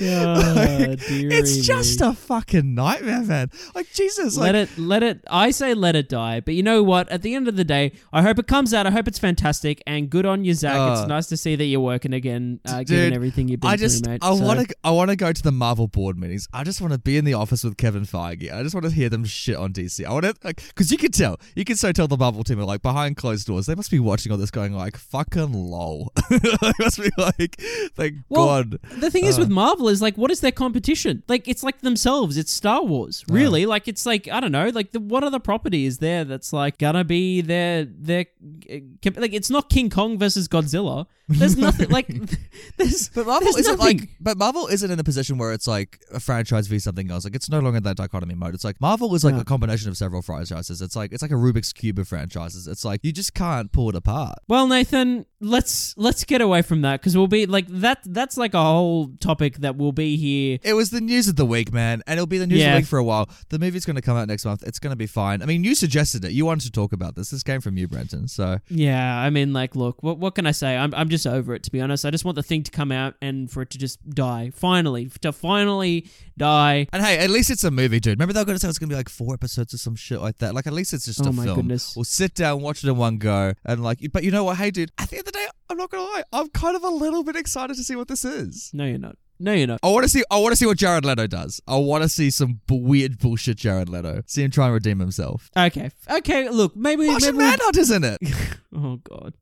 Ah, 0.00 0.94
dearie 1.08 1.34
it's 1.34 1.58
just 1.66 2.00
me. 2.00 2.08
a 2.08 2.12
fucking 2.14 2.74
nightmare, 3.02 3.22
man. 3.22 3.50
Like, 3.74 3.90
Jesus. 3.92 4.36
let 4.36 4.54
Like, 4.54 4.68
it 4.70 4.78
let 4.78 5.02
it 5.02 5.20
i 5.30 5.50
say 5.50 5.74
let 5.74 5.94
it 5.96 6.08
die 6.08 6.40
but 6.40 6.54
you 6.54 6.62
know 6.62 6.82
what 6.82 7.08
at 7.08 7.22
the 7.22 7.34
end 7.34 7.48
of 7.48 7.56
the 7.56 7.64
day 7.64 7.92
i 8.12 8.22
hope 8.22 8.38
it 8.38 8.46
comes 8.46 8.72
out 8.74 8.86
i 8.86 8.90
hope 8.90 9.06
it's 9.08 9.18
fantastic 9.18 9.82
and 9.86 10.08
good 10.10 10.26
on 10.26 10.44
you 10.44 10.54
zack 10.54 10.76
Uh, 10.76 10.92
it's 10.98 11.08
nice 11.08 11.26
to 11.26 11.36
see 11.36 11.56
that 11.56 11.64
you're 11.64 11.80
working 11.80 12.12
again 12.12 12.60
uh, 12.64 12.78
Dude, 12.78 12.86
given 12.88 13.12
everything 13.14 13.48
you've 13.48 13.60
been 13.60 13.70
I 13.70 13.76
just, 13.76 14.04
through 14.04 14.12
mate 14.14 14.20
I 14.22 14.34
So- 14.36 14.44
want 14.44 14.68
to, 14.68 14.74
I 14.84 14.90
want 14.90 15.10
to 15.10 15.16
go 15.16 15.32
to 15.32 15.42
the 15.42 15.52
Marvel 15.52 15.88
board 15.88 16.18
meetings. 16.18 16.46
I 16.52 16.64
just 16.64 16.80
want 16.80 16.92
to 16.92 16.98
be 16.98 17.16
in 17.16 17.24
the 17.24 17.34
office 17.34 17.64
with 17.64 17.76
Kevin 17.76 18.02
Feige. 18.04 18.52
I 18.52 18.62
just 18.62 18.74
want 18.74 18.84
to 18.86 18.92
hear 18.92 19.08
them 19.08 19.24
shit 19.24 19.56
on 19.56 19.72
DC. 19.72 20.04
I 20.04 20.12
want 20.12 20.24
to, 20.24 20.34
like, 20.44 20.62
because 20.68 20.90
you 20.92 20.98
can 20.98 21.10
tell, 21.10 21.38
you 21.56 21.64
can 21.64 21.76
so 21.76 21.92
tell 21.92 22.08
the 22.08 22.16
Marvel 22.16 22.44
team 22.44 22.58
are 22.60 22.64
like 22.64 22.82
behind 22.82 23.16
closed 23.16 23.46
doors. 23.46 23.66
They 23.66 23.74
must 23.74 23.90
be 23.90 23.98
watching 24.00 24.32
all 24.32 24.38
this, 24.38 24.50
going 24.50 24.72
like, 24.72 24.96
fucking 24.96 25.52
lol. 25.52 26.12
they 26.30 26.72
must 26.78 26.98
be 27.00 27.10
like, 27.18 27.60
thank 27.96 28.14
Well, 28.28 28.46
God. 28.64 28.78
the 28.98 29.10
thing 29.10 29.24
is 29.24 29.38
Uh. 29.38 29.42
with 29.42 29.50
Marvel 29.50 29.88
is 29.88 30.00
like, 30.02 30.16
what 30.16 30.30
is 30.30 30.40
their 30.40 30.52
competition? 30.52 31.22
Like, 31.28 31.48
it's 31.48 31.62
like 31.62 31.80
themselves. 31.80 32.36
It's 32.36 32.52
Star 32.52 32.82
Wars, 32.84 32.87
really. 33.28 33.66
Like, 33.66 33.88
it's 33.88 34.04
like 34.06 34.28
I 34.28 34.40
don't 34.40 34.52
know. 34.52 34.68
Like, 34.68 34.92
the, 34.92 35.00
what 35.00 35.24
other 35.24 35.38
property 35.38 35.86
is 35.86 35.98
there 35.98 36.24
that's 36.24 36.52
like 36.52 36.78
gonna 36.78 37.04
be 37.04 37.40
their 37.40 37.84
their 37.84 38.26
uh, 38.70 39.10
like? 39.16 39.32
It's 39.32 39.50
not 39.50 39.68
King 39.70 39.90
Kong 39.90 40.18
versus 40.18 40.48
Godzilla. 40.48 41.06
There's 41.28 41.56
nothing 41.68 41.90
like. 41.90 42.08
There's 42.78 43.08
But 43.10 43.26
Marvel 43.26 43.52
there's 43.52 43.66
isn't 43.66 43.78
nothing. 43.78 43.98
like, 43.98 44.08
but 44.20 44.38
Marvel 44.38 44.66
isn't 44.68 44.90
in 44.90 44.98
a 44.98 45.04
position 45.04 45.36
where 45.36 45.52
it's 45.52 45.66
like 45.66 46.00
a 46.12 46.20
franchise 46.20 46.66
v 46.68 46.78
something 46.78 47.10
else. 47.10 47.24
Like 47.24 47.34
it's 47.34 47.50
no 47.50 47.58
longer 47.60 47.80
that 47.80 47.96
dichotomy 47.96 48.34
mode. 48.34 48.54
It's 48.54 48.64
like 48.64 48.80
Marvel 48.80 49.14
is 49.14 49.24
like 49.24 49.34
No. 49.34 49.40
a 49.40 49.44
combination 49.44 49.88
of 49.90 49.96
several 49.96 50.22
franchises. 50.22 50.80
It's 50.80 50.96
like 50.96 51.12
it's 51.12 51.20
like 51.22 51.30
a 51.30 51.34
Rubik's 51.34 51.72
cube 51.72 51.98
of 51.98 52.08
franchises. 52.08 52.66
It's 52.66 52.84
like 52.84 53.00
you 53.02 53.12
just 53.12 53.34
can't 53.34 53.70
pull 53.72 53.88
it 53.90 53.94
apart. 53.94 54.38
Well, 54.48 54.66
Nathan, 54.68 55.26
let's 55.40 55.94
let's 55.98 56.24
get 56.24 56.40
away 56.40 56.62
from 56.62 56.80
that 56.82 57.00
because 57.00 57.16
we'll 57.16 57.26
be 57.26 57.46
like 57.46 57.66
that. 57.68 57.98
That's 58.06 58.36
like 58.38 58.54
a 58.54 58.62
whole 58.62 59.08
topic 59.20 59.58
that 59.58 59.76
will 59.76 59.92
be 59.92 60.16
here. 60.16 60.58
It 60.62 60.74
was 60.74 60.90
the 60.90 61.00
news 61.00 61.28
of 61.28 61.36
the 61.36 61.46
week, 61.46 61.72
man, 61.72 62.02
and 62.06 62.18
it'll 62.18 62.26
be 62.26 62.38
the 62.38 62.46
news 62.46 62.60
of 62.60 62.66
Yeah. 62.66 62.77
For 62.86 62.98
a 62.98 63.04
while. 63.04 63.28
The 63.48 63.58
movie's 63.58 63.84
going 63.84 63.96
to 63.96 64.02
come 64.02 64.16
out 64.16 64.28
next 64.28 64.44
month. 64.44 64.62
It's 64.66 64.78
going 64.78 64.90
to 64.92 64.96
be 64.96 65.06
fine. 65.06 65.42
I 65.42 65.46
mean, 65.46 65.64
you 65.64 65.74
suggested 65.74 66.24
it. 66.24 66.32
You 66.32 66.44
wanted 66.46 66.64
to 66.66 66.72
talk 66.72 66.92
about 66.92 67.14
this. 67.14 67.30
This 67.30 67.42
came 67.42 67.60
from 67.60 67.76
you, 67.76 67.88
Brenton. 67.88 68.28
So 68.28 68.58
Yeah, 68.68 69.18
I 69.18 69.30
mean, 69.30 69.52
like, 69.52 69.74
look, 69.76 70.02
what 70.02 70.18
what 70.18 70.34
can 70.34 70.46
I 70.46 70.52
say? 70.52 70.76
I'm 70.76 70.94
I'm 70.94 71.08
just 71.08 71.26
over 71.26 71.54
it 71.54 71.62
to 71.64 71.70
be 71.72 71.80
honest. 71.80 72.04
I 72.04 72.10
just 72.10 72.24
want 72.24 72.36
the 72.36 72.42
thing 72.42 72.62
to 72.64 72.70
come 72.70 72.92
out 72.92 73.14
and 73.22 73.50
for 73.50 73.62
it 73.62 73.70
to 73.70 73.78
just 73.78 73.98
die 74.10 74.50
finally, 74.54 75.10
to 75.22 75.32
finally 75.32 76.06
die. 76.36 76.86
And 76.92 77.02
hey, 77.04 77.18
at 77.18 77.30
least 77.30 77.50
it's 77.50 77.64
a 77.64 77.70
movie, 77.70 78.00
dude. 78.00 78.18
Remember 78.18 78.32
they 78.32 78.40
were 78.40 78.44
going 78.44 78.56
to 78.56 78.60
say 78.60 78.68
it's 78.68 78.78
going 78.78 78.88
to 78.90 78.92
be 78.94 78.96
like 78.98 79.08
four 79.08 79.34
episodes 79.34 79.74
or 79.74 79.78
some 79.78 79.96
shit 79.96 80.20
like 80.20 80.38
that. 80.38 80.54
Like 80.54 80.66
at 80.66 80.72
least 80.72 80.92
it's 80.92 81.04
just 81.06 81.24
Oh 81.24 81.30
a 81.30 81.32
my 81.32 81.44
film. 81.44 81.56
goodness. 81.56 81.94
We'll 81.96 82.04
sit 82.04 82.34
down, 82.34 82.60
watch 82.62 82.84
it 82.84 82.88
in 82.88 82.96
one 82.96 83.18
go, 83.18 83.54
and 83.64 83.82
like. 83.82 83.98
But 84.12 84.24
you 84.24 84.30
know 84.30 84.44
what? 84.44 84.56
Hey, 84.58 84.70
dude. 84.70 84.90
At 84.98 85.10
the 85.10 85.16
end 85.18 85.26
of 85.26 85.32
the 85.32 85.38
day, 85.38 85.46
I'm 85.70 85.76
not 85.76 85.90
going 85.90 86.04
to 86.06 86.12
lie. 86.12 86.22
I'm 86.32 86.48
kind 86.48 86.76
of 86.76 86.82
a 86.84 86.88
little 86.88 87.22
bit 87.24 87.36
excited 87.36 87.76
to 87.76 87.84
see 87.84 87.96
what 87.96 88.08
this 88.08 88.24
is. 88.24 88.70
No, 88.72 88.84
you're 88.86 88.98
not. 88.98 89.16
No, 89.40 89.52
you're 89.52 89.66
not. 89.68 89.80
I 89.82 89.88
want 89.90 90.02
to 90.04 90.08
see. 90.08 90.22
I 90.30 90.38
want 90.38 90.52
to 90.52 90.56
see 90.56 90.66
what 90.66 90.78
Jared 90.78 91.04
Leto 91.04 91.26
does. 91.26 91.60
I 91.68 91.76
want 91.76 92.02
to 92.02 92.08
see 92.08 92.30
some 92.30 92.60
b- 92.66 92.80
weird 92.80 93.18
bullshit 93.18 93.56
Jared 93.56 93.88
Leto. 93.88 94.22
See 94.26 94.42
him 94.42 94.50
try 94.50 94.64
and 94.66 94.74
redeem 94.74 94.98
himself. 94.98 95.50
Okay, 95.56 95.90
okay. 96.10 96.48
Look, 96.48 96.74
maybe 96.76 97.06
Martian 97.06 97.36
maybe. 97.36 97.44
we- 97.44 97.50
Manhunt 97.50 97.76
is 97.76 97.90
in 97.90 98.04
it. 98.04 98.18
Oh 98.76 98.96
God, 98.96 99.34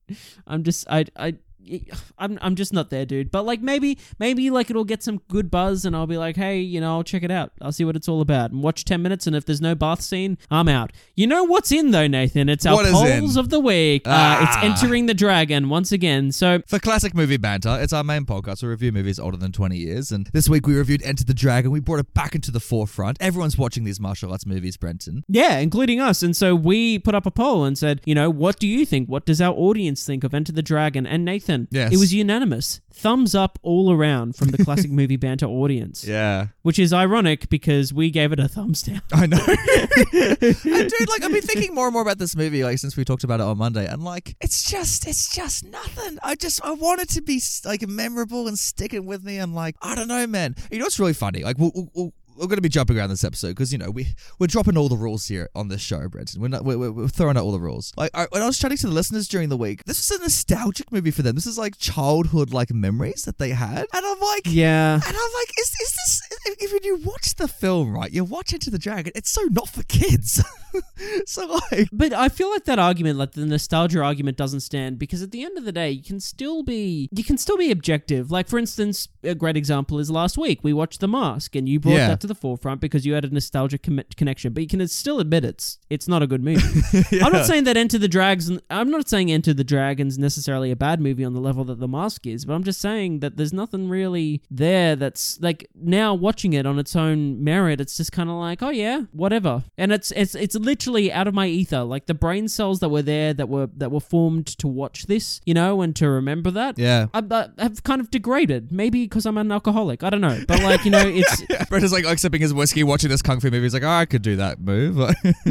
I'm 0.47 0.62
just 0.62 0.87
I 0.88 1.05
I. 1.17 1.35
I'm 2.18 2.38
I'm 2.40 2.54
just 2.54 2.73
not 2.73 2.90
there, 2.90 3.04
dude. 3.06 3.30
But 3.30 3.42
like 3.44 3.61
maybe 3.61 3.99
maybe 4.18 4.50
like 4.50 4.70
it'll 4.70 4.85
get 4.85 5.02
some 5.02 5.20
good 5.28 5.50
buzz, 5.50 5.85
and 5.85 5.94
I'll 5.96 6.06
be 6.06 6.16
like, 6.16 6.37
hey, 6.37 6.58
you 6.61 6.80
know, 6.80 6.92
I'll 6.96 7.04
check 7.04 7.23
it 7.23 7.30
out. 7.30 7.52
I'll 7.61 7.73
see 7.73 7.85
what 7.85 7.96
it's 7.96 8.08
all 8.08 8.20
about, 8.20 8.50
and 8.52 8.62
watch 8.62 8.85
ten 8.85 9.02
minutes. 9.02 9.26
And 9.26 9.35
if 9.37 9.44
there's 9.44 9.61
no 9.61 9.75
bath 9.75 10.00
scene, 10.00 10.38
I'm 10.50 10.68
out. 10.68 10.92
You 11.14 11.26
know 11.26 11.44
what's 11.44 11.73
in 11.73 11.90
though, 11.90 12.06
Nathan? 12.06 12.49
It's 12.49 12.66
our 12.66 12.75
What 12.75 12.87
is 12.87 12.92
polls 12.92 13.37
in? 13.37 13.40
of 13.40 13.50
the 13.50 13.61
week. 13.61 14.06
Uh, 14.06 14.11
Ah. 14.12 14.49
it's 14.70 14.82
entering 14.82 15.06
the 15.06 15.14
dragon 15.14 15.68
once 15.68 15.92
again. 15.92 16.32
So 16.32 16.62
For 16.66 16.78
classic 16.78 17.14
movie 17.14 17.37
banter, 17.37 17.78
it's 17.80 17.92
our 17.92 18.04
main 18.04 18.25
podcast. 18.25 18.62
We 18.62 18.68
review 18.68 18.92
movies 18.92 19.18
older 19.18 19.37
than 19.37 19.52
20 19.52 19.76
years. 19.76 20.12
And 20.12 20.28
this 20.32 20.49
week 20.49 20.66
we 20.66 20.75
reviewed 20.76 21.02
Enter 21.02 21.25
the 21.25 21.35
Dragon. 21.35 21.70
We 21.70 21.80
brought 21.80 22.00
it 22.00 22.12
back 22.14 22.35
into 22.35 22.50
the 22.50 22.61
forefront. 22.61 23.16
Everyone's 23.20 23.56
watching 23.58 23.85
these 23.85 24.00
martial 24.00 24.32
arts 24.32 24.46
movies, 24.46 24.76
Brenton. 24.76 25.25
Yeah, 25.28 25.58
including 25.58 26.00
us. 26.00 26.23
And 26.23 26.37
so 26.37 26.54
we 26.54 26.99
put 26.99 27.14
up 27.14 27.26
a 27.26 27.30
poll 27.30 27.64
and 27.64 27.76
said, 27.78 28.00
you 28.04 28.14
know, 28.14 28.30
what 28.30 28.58
do 28.58 28.66
you 28.66 28.85
think? 28.87 29.08
What 29.08 29.25
does 29.26 29.40
our 29.40 29.54
audience 29.54 30.04
think 30.04 30.25
of 30.25 30.35
Enter 30.35 30.52
the 30.52 30.62
Dragon? 30.62 31.06
And 31.06 31.25
Nathan, 31.25 31.56
Yes. 31.71 31.93
it 31.93 31.99
was 31.99 32.13
unanimous. 32.13 32.81
Thumbs 32.93 33.35
up 33.35 33.59
all 33.63 33.93
around 33.93 34.37
from 34.37 34.49
the 34.49 34.65
classic 34.65 34.91
movie 35.01 35.17
banter 35.17 35.47
audience. 35.47 36.05
Yeah. 36.07 36.49
Which 36.63 36.79
is 36.79 36.93
ironic 36.93 37.49
because 37.49 37.93
we 37.93 38.11
gave 38.11 38.33
it 38.33 38.41
a 38.41 38.49
thumbs 38.49 38.83
down. 38.83 39.03
I 39.13 39.27
know. 39.27 39.37
and 39.47 40.91
dude, 40.91 41.09
like 41.09 41.23
I've 41.23 41.33
been 41.33 41.43
thinking 41.43 41.75
more 41.75 41.87
and 41.87 41.93
more 41.93 42.03
about 42.03 42.19
this 42.19 42.35
movie, 42.35 42.65
like 42.65 42.79
since 42.79 42.97
we 42.97 43.05
talked 43.05 43.25
about 43.25 43.41
it 43.41 43.45
on 43.45 43.59
Monday, 43.59 43.87
and 43.87 44.03
like 44.03 44.35
it's 44.41 44.69
just, 44.71 45.07
it's 45.07 45.35
just 45.35 45.65
nothing. 45.65 46.19
I 46.23 46.35
just, 46.37 46.65
I 46.65 46.73
want 46.73 47.01
it 47.03 47.11
to 47.11 47.23
be 47.23 47.41
like 47.65 47.87
memorable 47.87 48.49
and 48.49 48.59
sticking 48.59 49.07
with 49.07 49.23
me. 49.25 49.39
And 49.39 49.55
like, 49.55 49.77
I 49.83 49.95
don't 49.95 50.09
know, 50.09 50.27
man. 50.27 50.57
You 50.71 50.79
know 50.79 50.87
what's 50.87 50.99
really 50.99 51.13
funny? 51.15 51.43
Like, 51.43 51.59
we'll, 51.59 51.73
we'll, 51.75 51.91
we'll 51.95 52.13
we're 52.37 52.47
going 52.47 52.57
to 52.57 52.62
be 52.62 52.69
jumping 52.69 52.99
around 52.99 53.11
this 53.11 53.25
episode 53.25 53.49
because 53.49 53.73
you 53.73 53.78
know 53.78 53.90
we 53.90 54.09
we're 54.38 54.47
dropping 54.47 54.76
all 54.76 54.88
the 54.88 54.97
rules 54.97 55.26
here 55.26 55.49
on 55.55 55.69
this 55.69 55.81
show, 55.81 56.09
Brenton. 56.09 56.40
We're 56.40 56.49
not 56.49 56.64
we're, 56.64 56.78
we're- 56.90 57.09
throwing 57.09 57.37
out 57.37 57.45
all 57.45 57.52
the 57.52 57.61
rules. 57.61 57.93
Like 57.97 58.11
I, 58.14 58.26
when 58.31 58.43
I 58.43 58.47
was 58.47 58.59
chatting 58.59 58.76
to 58.78 58.87
the 58.87 58.93
listeners 58.93 59.28
during 59.28 59.49
the 59.49 59.57
week, 59.57 59.85
this 59.85 60.09
was 60.11 60.19
a 60.19 60.23
nostalgic 60.23 60.93
movie 60.93 61.11
for 61.11 61.23
them. 61.23 61.35
This 61.35 61.47
is 61.47 61.59
like 61.59 61.78
childhood 61.78 62.52
like 62.52 62.71
memories 62.73 63.25
that 63.25 63.38
they 63.38 63.50
had, 63.50 63.87
and 63.93 64.07
I'm 64.07 64.21
like, 64.21 64.43
Yeah. 64.47 64.95
and 64.95 65.02
I'm 65.05 65.12
like, 65.12 65.49
is, 65.59 65.69
is 65.81 65.93
this, 65.93 66.23
if, 66.61 66.73
if 66.73 66.85
you 66.85 66.97
watch 66.97 67.35
the 67.37 67.49
film, 67.49 67.93
right, 67.95 68.11
you 68.12 68.25
watch 68.25 68.52
Enter 68.52 68.71
the 68.71 68.78
Dragon, 68.78 69.12
it's 69.14 69.31
so 69.31 69.43
not 69.50 69.69
for 69.69 69.83
kids. 69.85 70.43
so, 71.26 71.59
like, 71.71 71.88
But 71.93 72.12
I 72.12 72.28
feel 72.28 72.50
like 72.50 72.64
that 72.64 72.78
argument, 72.78 73.19
like 73.19 73.33
the 73.33 73.47
nostalgia 73.47 74.02
argument, 74.02 74.37
doesn't 74.37 74.61
stand 74.61 74.99
because 74.99 75.23
at 75.23 75.31
the 75.31 75.45
end 75.45 75.57
of 75.59 75.64
the 75.64 75.73
day, 75.73 75.90
you 75.90 76.02
can 76.02 76.21
still 76.21 76.62
be 76.62 77.09
you 77.12 77.25
can 77.25 77.38
still 77.38 77.57
be 77.57 77.71
objective. 77.71 78.31
Like 78.31 78.49
for 78.49 78.59
instance, 78.59 79.09
a 79.23 79.35
great 79.35 79.57
example 79.57 79.99
is 79.99 80.11
last 80.11 80.37
week 80.38 80.61
we 80.62 80.73
watched 80.73 81.00
The 81.00 81.09
Mask, 81.09 81.55
and 81.57 81.69
you 81.69 81.81
brought 81.81 81.95
Yeah. 81.95 82.09
that 82.09 82.21
to 82.26 82.35
the 82.35 82.38
forefront 82.38 82.80
because 82.80 83.06
you 83.06 83.14
had 83.14 83.25
a 83.25 83.28
nostalgic 83.28 83.83
com- 83.83 84.02
connection. 84.16 84.52
But 84.52 84.62
you 84.62 84.68
can 84.68 84.87
still 84.88 85.21
admit 85.21 85.45
it's 85.45 85.78
it's 85.90 86.09
not 86.09 86.23
a 86.23 86.26
good 86.26 86.42
movie. 86.42 86.83
I'm 87.23 87.33
not 87.33 87.47
saying 87.47 87.64
that 87.64 87.76
Enter 87.76 87.99
the 87.99 88.09
Dragons. 88.09 88.61
I'm 88.71 88.90
not 88.90 89.09
saying 89.09 89.30
Enter 89.30 89.54
the 89.54 89.64
Dragons 89.64 90.18
necessarily 90.18 90.71
a 90.71 90.76
bad 90.76 91.00
movie 91.00 91.25
on 91.25 91.33
the 91.33 91.40
level 91.40 91.64
that 91.64 91.80
The 91.80 91.88
Mask 91.88 92.26
is, 92.26 92.45
but 92.45 92.54
I'm 92.54 92.64
just 92.64 92.80
saying 92.80 93.21
that 93.21 93.37
there's 93.37 93.52
nothing 93.52 93.88
really 93.88 94.42
there 94.50 94.97
that's 94.97 95.40
like 95.40 95.68
now 95.75 96.14
watching 96.14 96.52
it 96.52 96.66
on 96.66 96.78
its 96.78 96.97
own 96.97 97.42
merit. 97.42 97.80
It's 97.80 97.97
just 97.97 98.12
kind 98.12 98.28
of 98.28 98.37
like, 98.37 98.62
oh 98.62 98.71
yeah, 98.71 99.02
whatever. 99.12 99.64
And 99.78 99.92
it's 99.92 100.11
it's 100.12 100.35
it's 100.35 100.56
literally 100.56 101.12
out 101.12 101.28
of 101.28 101.35
my 101.35 101.47
ether. 101.47 101.85
Like 101.85 102.06
the 102.06 102.14
brain 102.14 102.49
cells 102.49 102.80
that 102.80 102.88
were 102.88 103.02
there 103.02 103.33
that 103.35 103.49
were 103.49 103.68
that 103.76 103.90
were 103.90 104.00
formed 104.00 104.47
to 104.59 104.68
watch 104.68 105.06
this, 105.06 105.40
you 105.45 105.54
know, 105.54 105.83
and 105.83 105.95
to 105.97 106.09
remember 106.09 106.50
that. 106.52 106.78
Yeah. 106.78 107.06
I, 107.14 107.23
I 107.30 107.62
have 107.62 107.83
kind 107.85 108.00
of 108.00 108.11
degraded. 108.11 108.73
Maybe 108.73 109.04
because 109.04 109.26
I'm 109.26 109.38
an 109.38 109.52
alcoholic. 109.52 110.02
I 110.02 110.11
don't 110.11 110.21
know. 110.21 110.42
But 110.47 110.62
like 110.62 110.85
you 110.85 110.90
know, 110.90 111.06
it's 111.06 111.42
Brenda's 111.68 111.92
like 111.92 112.04
oh, 112.04 112.15
sipping 112.18 112.40
his 112.40 112.52
whiskey, 112.52 112.82
watching 112.82 113.11
this 113.11 113.23
kung 113.23 113.40
fu 113.40 113.50
movie. 113.50 113.62
He's 113.62 113.75
like, 113.75 113.82
oh, 113.82 113.88
I 113.88 114.06
could 114.06 114.23
do 114.23 114.37
that 114.37 114.61
move. 114.61 114.96